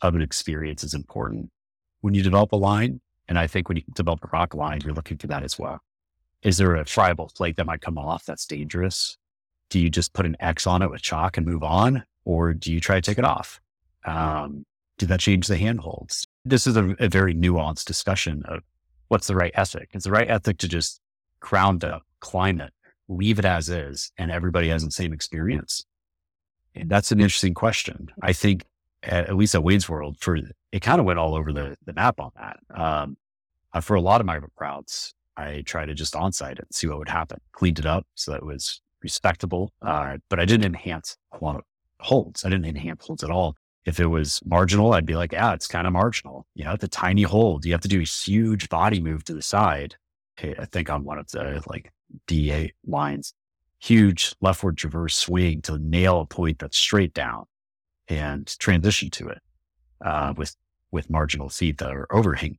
[0.00, 1.50] of an experience is important.
[2.00, 4.94] When you develop a line, and I think when you develop a rock line, you're
[4.94, 5.80] looking for that as well.
[6.42, 9.16] Is there a friable flake that might come off that's dangerous?
[9.72, 12.04] Do you just put an X on it with chalk and move on?
[12.26, 13.58] Or do you try to take it off?
[14.04, 14.66] Um,
[14.98, 16.26] did that change the handholds?
[16.44, 18.60] This is a, a very nuanced discussion of
[19.08, 19.88] what's the right ethic.
[19.94, 21.00] Is the right ethic to just
[21.40, 22.74] ground up, climb it,
[23.08, 25.86] leave it as is, and everybody has the same experience?
[26.74, 28.08] And that's an interesting question.
[28.20, 28.66] I think
[29.02, 30.36] at, at least at Wayne's World, for
[30.70, 32.58] it kind of went all over the, the map on that.
[32.78, 33.16] Um,
[33.72, 36.88] uh, for a lot of my routes, I tried to just onsite it and see
[36.88, 37.40] what would happen.
[37.52, 41.56] Cleaned it up so that it was respectable, uh, but I didn't enhance a lot
[41.56, 41.62] of
[42.00, 42.44] holds.
[42.44, 43.56] I didn't enhance holds at all.
[43.84, 46.46] If it was marginal, I'd be like, yeah, it's kind of marginal.
[46.54, 49.42] You know, the tiny hold, you have to do a huge body move to the
[49.42, 49.96] side.
[50.38, 51.92] Okay, I think on one of the like
[52.28, 53.34] D8 lines,
[53.80, 57.46] huge leftward traverse swing to nail a point that's straight down
[58.08, 59.40] and transition to it
[60.04, 60.54] uh, with
[60.92, 62.58] with marginal feet that are overhang.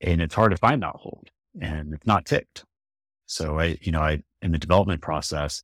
[0.00, 2.64] And it's hard to find that hold and it's not ticked.
[3.26, 5.62] So I, you know, I in the development process,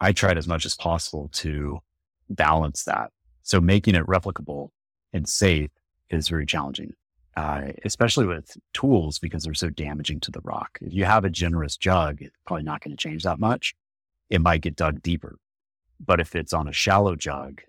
[0.00, 1.80] I tried as much as possible to
[2.28, 3.10] balance that.
[3.42, 4.70] So making it replicable
[5.12, 5.70] and safe
[6.10, 6.94] is very challenging,
[7.36, 10.78] uh, especially with tools because they're so damaging to the rock.
[10.80, 13.74] If you have a generous jug, it's probably not going to change that much.
[14.28, 15.36] It might get dug deeper.
[16.04, 17.62] But if it's on a shallow jug,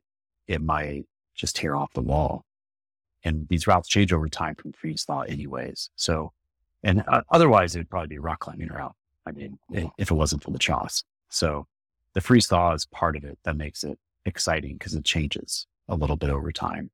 [0.47, 1.05] it might
[1.35, 2.43] just tear off the wall.
[3.23, 5.89] And these routes change over time from freeze thaw, anyways.
[5.95, 6.33] So,
[6.83, 8.95] and uh, otherwise, it would probably be rock climbing route.
[9.25, 9.59] I mean,
[9.97, 11.03] if it wasn't for the choss.
[11.29, 11.67] So,
[12.17, 15.95] the freeze thaw is part of it that makes it exciting because it changes a
[15.95, 16.89] little bit over time.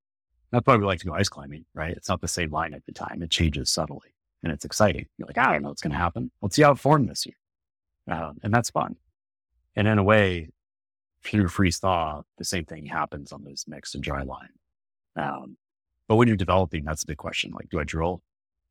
[0.51, 1.95] That's why we like to go ice climbing, right?
[1.95, 3.23] It's not the same line at the time.
[3.23, 4.09] It changes subtly
[4.43, 5.05] and it's exciting.
[5.17, 6.29] You're like, I don't know what's going to happen.
[6.41, 7.37] Let's see how it formed this year.
[8.11, 8.97] Um, and that's fun.
[9.77, 10.49] And in a way,
[11.23, 14.49] through freeze thaw, the same thing happens on this mixed and dry line.
[15.15, 15.55] Um,
[16.09, 17.51] but when you're developing, that's a big question.
[17.51, 18.21] Like, do I drill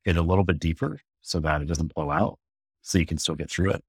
[0.04, 2.38] it a little bit deeper so that it doesn't blow out
[2.82, 3.84] so you can still get through it?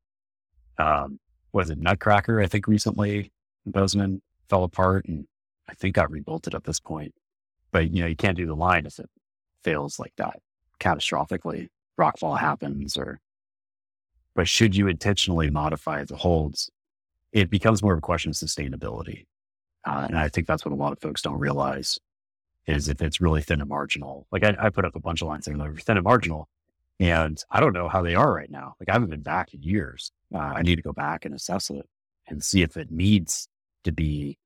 [0.77, 1.19] Um,
[1.53, 2.41] was it Nutcracker?
[2.41, 3.31] I think recently
[3.65, 5.25] Bozeman fell apart and
[5.69, 7.13] I think got rebolted at this point.
[7.71, 9.09] But you know, you can't do the line if it
[9.63, 10.39] fails like that
[10.79, 11.69] catastrophically.
[11.97, 13.19] Rockfall happens or
[14.35, 16.71] but should you intentionally modify the holds,
[17.31, 19.25] it becomes more of a question of sustainability.
[19.85, 21.99] Uh, and I think that's what a lot of folks don't realize
[22.65, 24.25] is if it's really thin and marginal.
[24.31, 26.47] Like I, I put up a bunch of lines that are thin and marginal,
[26.99, 28.75] and I don't know how they are right now.
[28.79, 30.11] Like I haven't been back in years.
[30.33, 31.87] Uh, I need to go back and assess it
[32.27, 33.47] and see if it needs
[33.83, 34.37] to be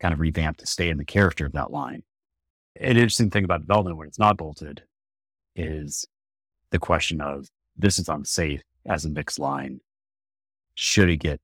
[0.00, 2.02] kind of revamped to stay in the character of that line.
[2.78, 4.82] An interesting thing about development when it's not bolted
[5.54, 6.06] is
[6.70, 9.80] the question of this is unsafe as a mixed line.
[10.74, 11.40] Should it get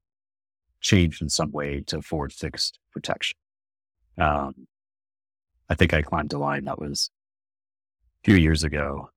[0.81, 3.37] changed in some way to forward fixed protection?
[4.17, 4.67] Um,
[5.69, 7.11] I think I climbed a line that was
[8.23, 9.11] a few years ago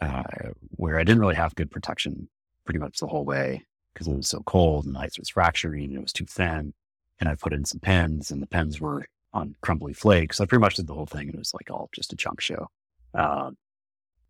[0.00, 0.22] uh,
[0.70, 2.28] where I didn't really have good protection
[2.64, 3.64] pretty much the whole way
[3.98, 6.72] because it was so cold and the ice was fracturing and it was too thin.
[7.18, 10.36] And I put in some pins and the pins were on crumbly flakes.
[10.36, 12.16] So I pretty much did the whole thing and it was like all just a
[12.16, 12.68] chunk show.
[13.14, 13.56] Um,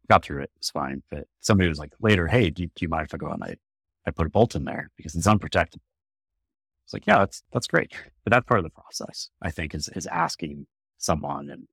[0.08, 0.50] got through it.
[0.56, 1.02] It's fine.
[1.10, 3.44] But somebody was like later, Hey, do you, do you mind if I go and
[3.44, 3.56] I,
[4.06, 5.82] I put a bolt in there because it's unprotected.
[6.86, 7.92] It's like, yeah, that's, that's great.
[8.24, 10.66] But that's part of the process, I think, is, is asking
[10.96, 11.68] someone and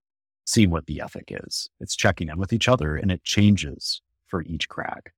[0.45, 1.69] seeing what the ethic is.
[1.79, 5.11] It's checking in with each other and it changes for each crag.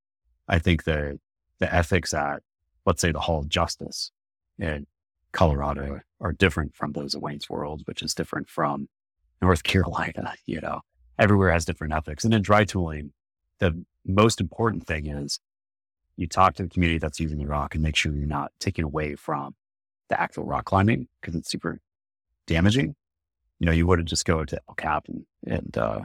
[0.47, 1.19] I think the,
[1.57, 2.43] the ethics at,
[2.87, 4.11] let's say the Hall of Justice
[4.57, 4.87] in
[5.33, 8.87] Colorado are different from those of Wayne's World, which is different from
[9.41, 10.33] North Carolina.
[10.45, 10.81] You know,
[11.19, 12.23] everywhere has different ethics.
[12.23, 13.11] And in dry tooling,
[13.59, 15.39] the most important thing is
[16.15, 18.85] you talk to the community that's using the rock and make sure you're not taking
[18.85, 19.53] away from
[20.09, 21.81] the actual rock climbing because it's super
[22.47, 22.95] damaging.
[23.59, 26.01] You know, you wouldn't just go to El Cap and, and uh,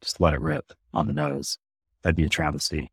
[0.00, 1.58] just let it rip on the nose.
[2.02, 2.90] That'd be a travesty.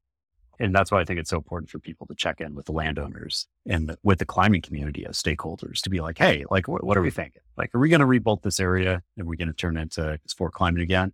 [0.60, 2.72] And that's why I think it's so important for people to check in with the
[2.72, 6.98] landowners and with the climbing community as stakeholders to be like, hey, like, wh- what
[6.98, 7.41] are we thinking?
[7.57, 9.02] Like, are we going to rebuild this area?
[9.19, 11.14] Are we going to turn it into sport climbing again?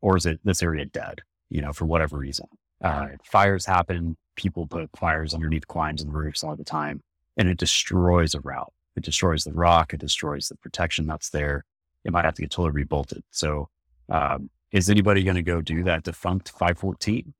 [0.00, 2.46] Or is it this area dead, you know, for whatever reason?
[2.82, 4.16] Uh, fires happen.
[4.36, 7.02] People put fires underneath climbs and roofs all the time,
[7.36, 8.72] and it destroys a route.
[8.96, 9.92] It destroys the rock.
[9.92, 11.64] It destroys the protection that's there.
[12.04, 13.22] It might have to get totally rebolted.
[13.30, 13.68] So,
[14.08, 17.34] um, is anybody going to go do that defunct 514?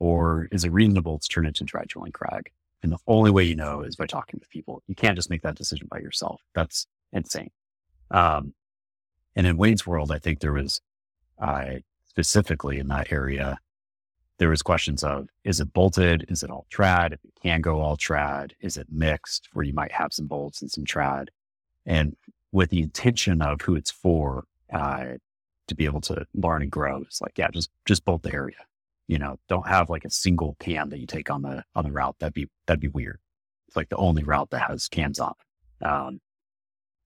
[0.00, 2.50] Or is it reasonable to turn it to dry tooling crag?
[2.82, 4.82] And the only way you know is by talking with people.
[4.88, 6.40] You can't just make that decision by yourself.
[6.54, 7.50] That's insane.
[8.10, 8.54] Um,
[9.36, 10.80] and in Wayne's world, I think there was,
[11.38, 11.74] uh,
[12.08, 13.58] specifically in that area,
[14.38, 16.24] there was questions of, is it bolted?
[16.28, 17.12] Is it all trad?
[17.12, 20.62] If it can go all trad, is it mixed where you might have some bolts
[20.62, 21.28] and some trad?
[21.84, 22.16] And
[22.50, 25.18] with the intention of who it's for, uh,
[25.66, 28.56] to be able to learn and grow, it's like, yeah, just, just bolt the area
[29.10, 31.90] you know, don't have like a single cam that you take on the on the
[31.90, 32.14] route.
[32.20, 33.18] That'd be that'd be weird.
[33.66, 35.34] It's like the only route that has cams on.
[35.82, 36.20] Um,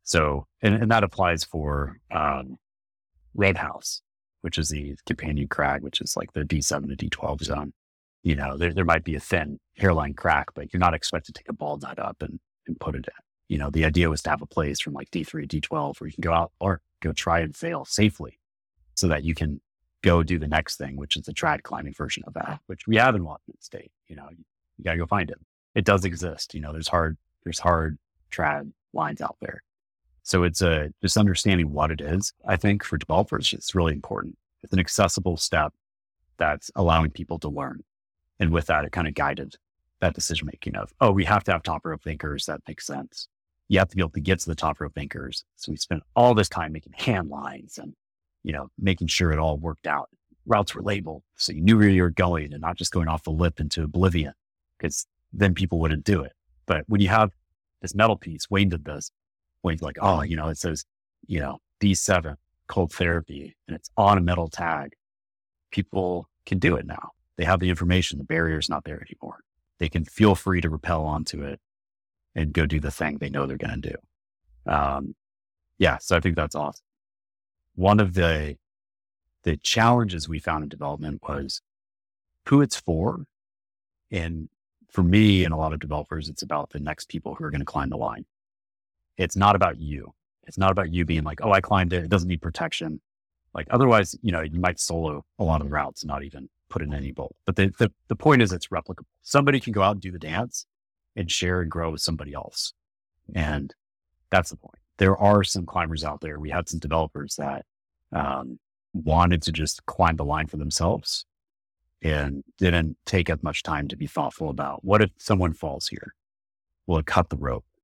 [0.02, 2.58] so and, and that applies for um,
[3.34, 4.02] Roadhouse,
[4.42, 7.72] which is the companion crag, which is like the D7 to D12 zone.
[8.22, 11.40] You know, there there might be a thin hairline crack, but you're not expected to
[11.40, 13.24] take a ball nut up and, and put it in.
[13.48, 16.08] You know, the idea was to have a place from like D3 to D12 where
[16.08, 18.38] you can go out or go try and fail safely
[18.94, 19.62] so that you can
[20.04, 22.96] go do the next thing, which is the trad climbing version of that, which we
[22.96, 23.90] have in Washington State.
[24.06, 24.44] You know, you,
[24.84, 25.38] gotta go find it.
[25.74, 26.54] It does exist.
[26.54, 27.98] You know, there's hard, there's hard
[28.30, 29.62] trad lines out there.
[30.22, 32.32] So it's a just understanding what it is.
[32.46, 34.36] I think for developers, it's really important.
[34.62, 35.72] It's an accessible step
[36.38, 37.82] that's allowing people to learn.
[38.38, 39.56] And with that, it kind of guided
[40.00, 42.46] that decision making of, oh, we have to have top rope thinkers.
[42.46, 43.28] That makes sense.
[43.68, 45.44] You have to be able to get to the top rope thinkers.
[45.56, 47.94] So we spent all this time making hand lines and
[48.44, 50.08] you know, making sure it all worked out.
[50.46, 53.24] Routes were labeled so you knew where you were going and not just going off
[53.24, 54.34] the lip into oblivion
[54.78, 56.32] because then people wouldn't do it.
[56.66, 57.30] But when you have
[57.80, 59.10] this metal piece, Wayne did this.
[59.62, 60.84] Wayne's like, oh, you know, it says,
[61.26, 62.36] you know, D7
[62.68, 64.92] cold therapy and it's on a metal tag.
[65.70, 67.12] People can do it now.
[67.36, 68.18] They have the information.
[68.18, 69.38] The barrier's not there anymore.
[69.78, 71.58] They can feel free to rappel onto it
[72.34, 74.70] and go do the thing they know they're going to do.
[74.70, 75.14] Um,
[75.78, 75.98] yeah.
[75.98, 76.84] So I think that's awesome
[77.74, 78.56] one of the
[79.42, 81.60] the challenges we found in development was
[82.48, 83.26] who it's for.
[84.10, 84.48] And
[84.90, 87.60] for me and a lot of developers, it's about the next people who are going
[87.60, 88.24] to climb the line.
[89.18, 90.14] It's not about you.
[90.46, 92.04] It's not about you being like, oh, I climbed it.
[92.04, 93.00] It doesn't need protection.
[93.54, 96.82] Like otherwise, you know, you might solo a lot of the routes not even put
[96.82, 97.36] in any bolt.
[97.44, 99.04] But the, the, the point is it's replicable.
[99.22, 100.66] Somebody can go out and do the dance
[101.16, 102.72] and share and grow with somebody else.
[103.34, 103.74] And
[104.30, 106.38] that's the point there are some climbers out there.
[106.38, 107.64] We had some developers that
[108.12, 108.58] um,
[108.92, 111.26] wanted to just climb the line for themselves
[112.02, 116.14] and didn't take as much time to be thoughtful about what if someone falls here?
[116.86, 117.64] Will it cut the rope?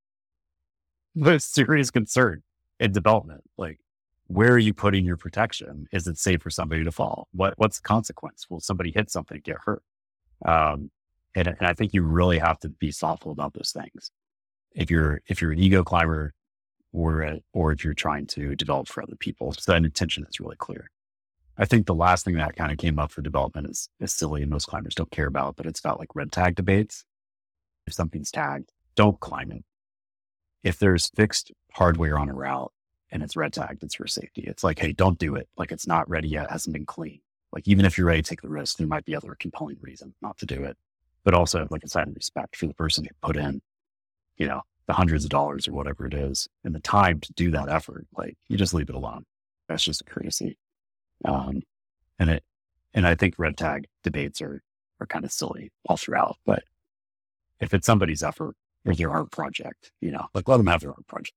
[1.17, 2.45] The serious concern
[2.79, 3.43] in development.
[3.59, 3.81] Like,
[4.29, 5.89] where are you putting your protection?
[5.93, 7.27] Is it safe for somebody to fall?
[7.33, 8.47] What what's the consequence?
[8.49, 9.83] Will somebody hit something, get hurt?
[10.47, 10.93] Um,
[11.35, 14.13] and, and I think you really have to be thoughtful about those things.
[14.73, 16.33] If you're if you're an ego climber,
[16.93, 19.53] or uh, or if you're trying to develop for other people.
[19.53, 20.91] So that intention is really clear.
[21.61, 24.41] I think the last thing that kind of came up for development is, is silly
[24.41, 27.05] and most climbers don't care about, but it's about like red tag debates.
[27.87, 29.63] If something's tagged, don't climb it.
[30.63, 32.73] If there's fixed hardware on a route
[33.11, 34.45] and it's red tagged, it's for safety.
[34.47, 35.49] It's like, hey, don't do it.
[35.59, 37.21] Like it's not ready yet, hasn't been clean.
[37.53, 40.15] Like even if you're ready to take the risk, there might be other compelling reason
[40.23, 40.79] not to do it.
[41.25, 43.61] But also like a sign of respect for the person who put in,
[44.39, 47.51] you know, the hundreds of dollars or whatever it is and the time to do
[47.53, 49.25] that effort, like you just leave it alone.
[49.69, 50.59] That's just a courtesy.
[51.25, 51.63] Um,
[52.19, 52.45] and it,
[52.95, 54.63] and I think red tag debates are,
[55.01, 56.63] are kind of silly all throughout, but
[57.61, 60.91] if it's somebody's effort or their art project, you know, like let them have their
[60.91, 61.37] art project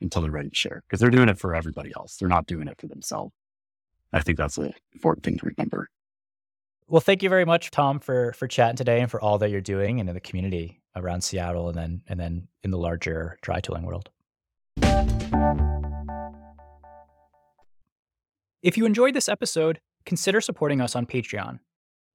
[0.00, 2.16] until they're ready to share because they're doing it for everybody else.
[2.16, 3.32] They're not doing it for themselves.
[4.12, 5.88] I think that's an important thing to remember.
[6.86, 9.60] Well, thank you very much, Tom, for for chatting today and for all that you're
[9.60, 13.60] doing and in the community around Seattle and then and then in the larger dry
[13.60, 14.10] tooling world.
[18.62, 21.60] If you enjoyed this episode, consider supporting us on Patreon.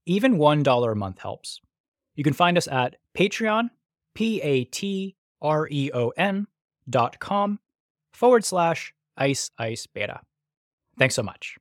[0.06, 1.62] Even $1 a month helps.
[2.16, 3.70] You can find us at Patreon,
[4.14, 6.48] P A T R E O N
[6.90, 7.60] dot com
[8.14, 10.22] forward slash ice ice beta.
[10.98, 11.58] Thanks so much.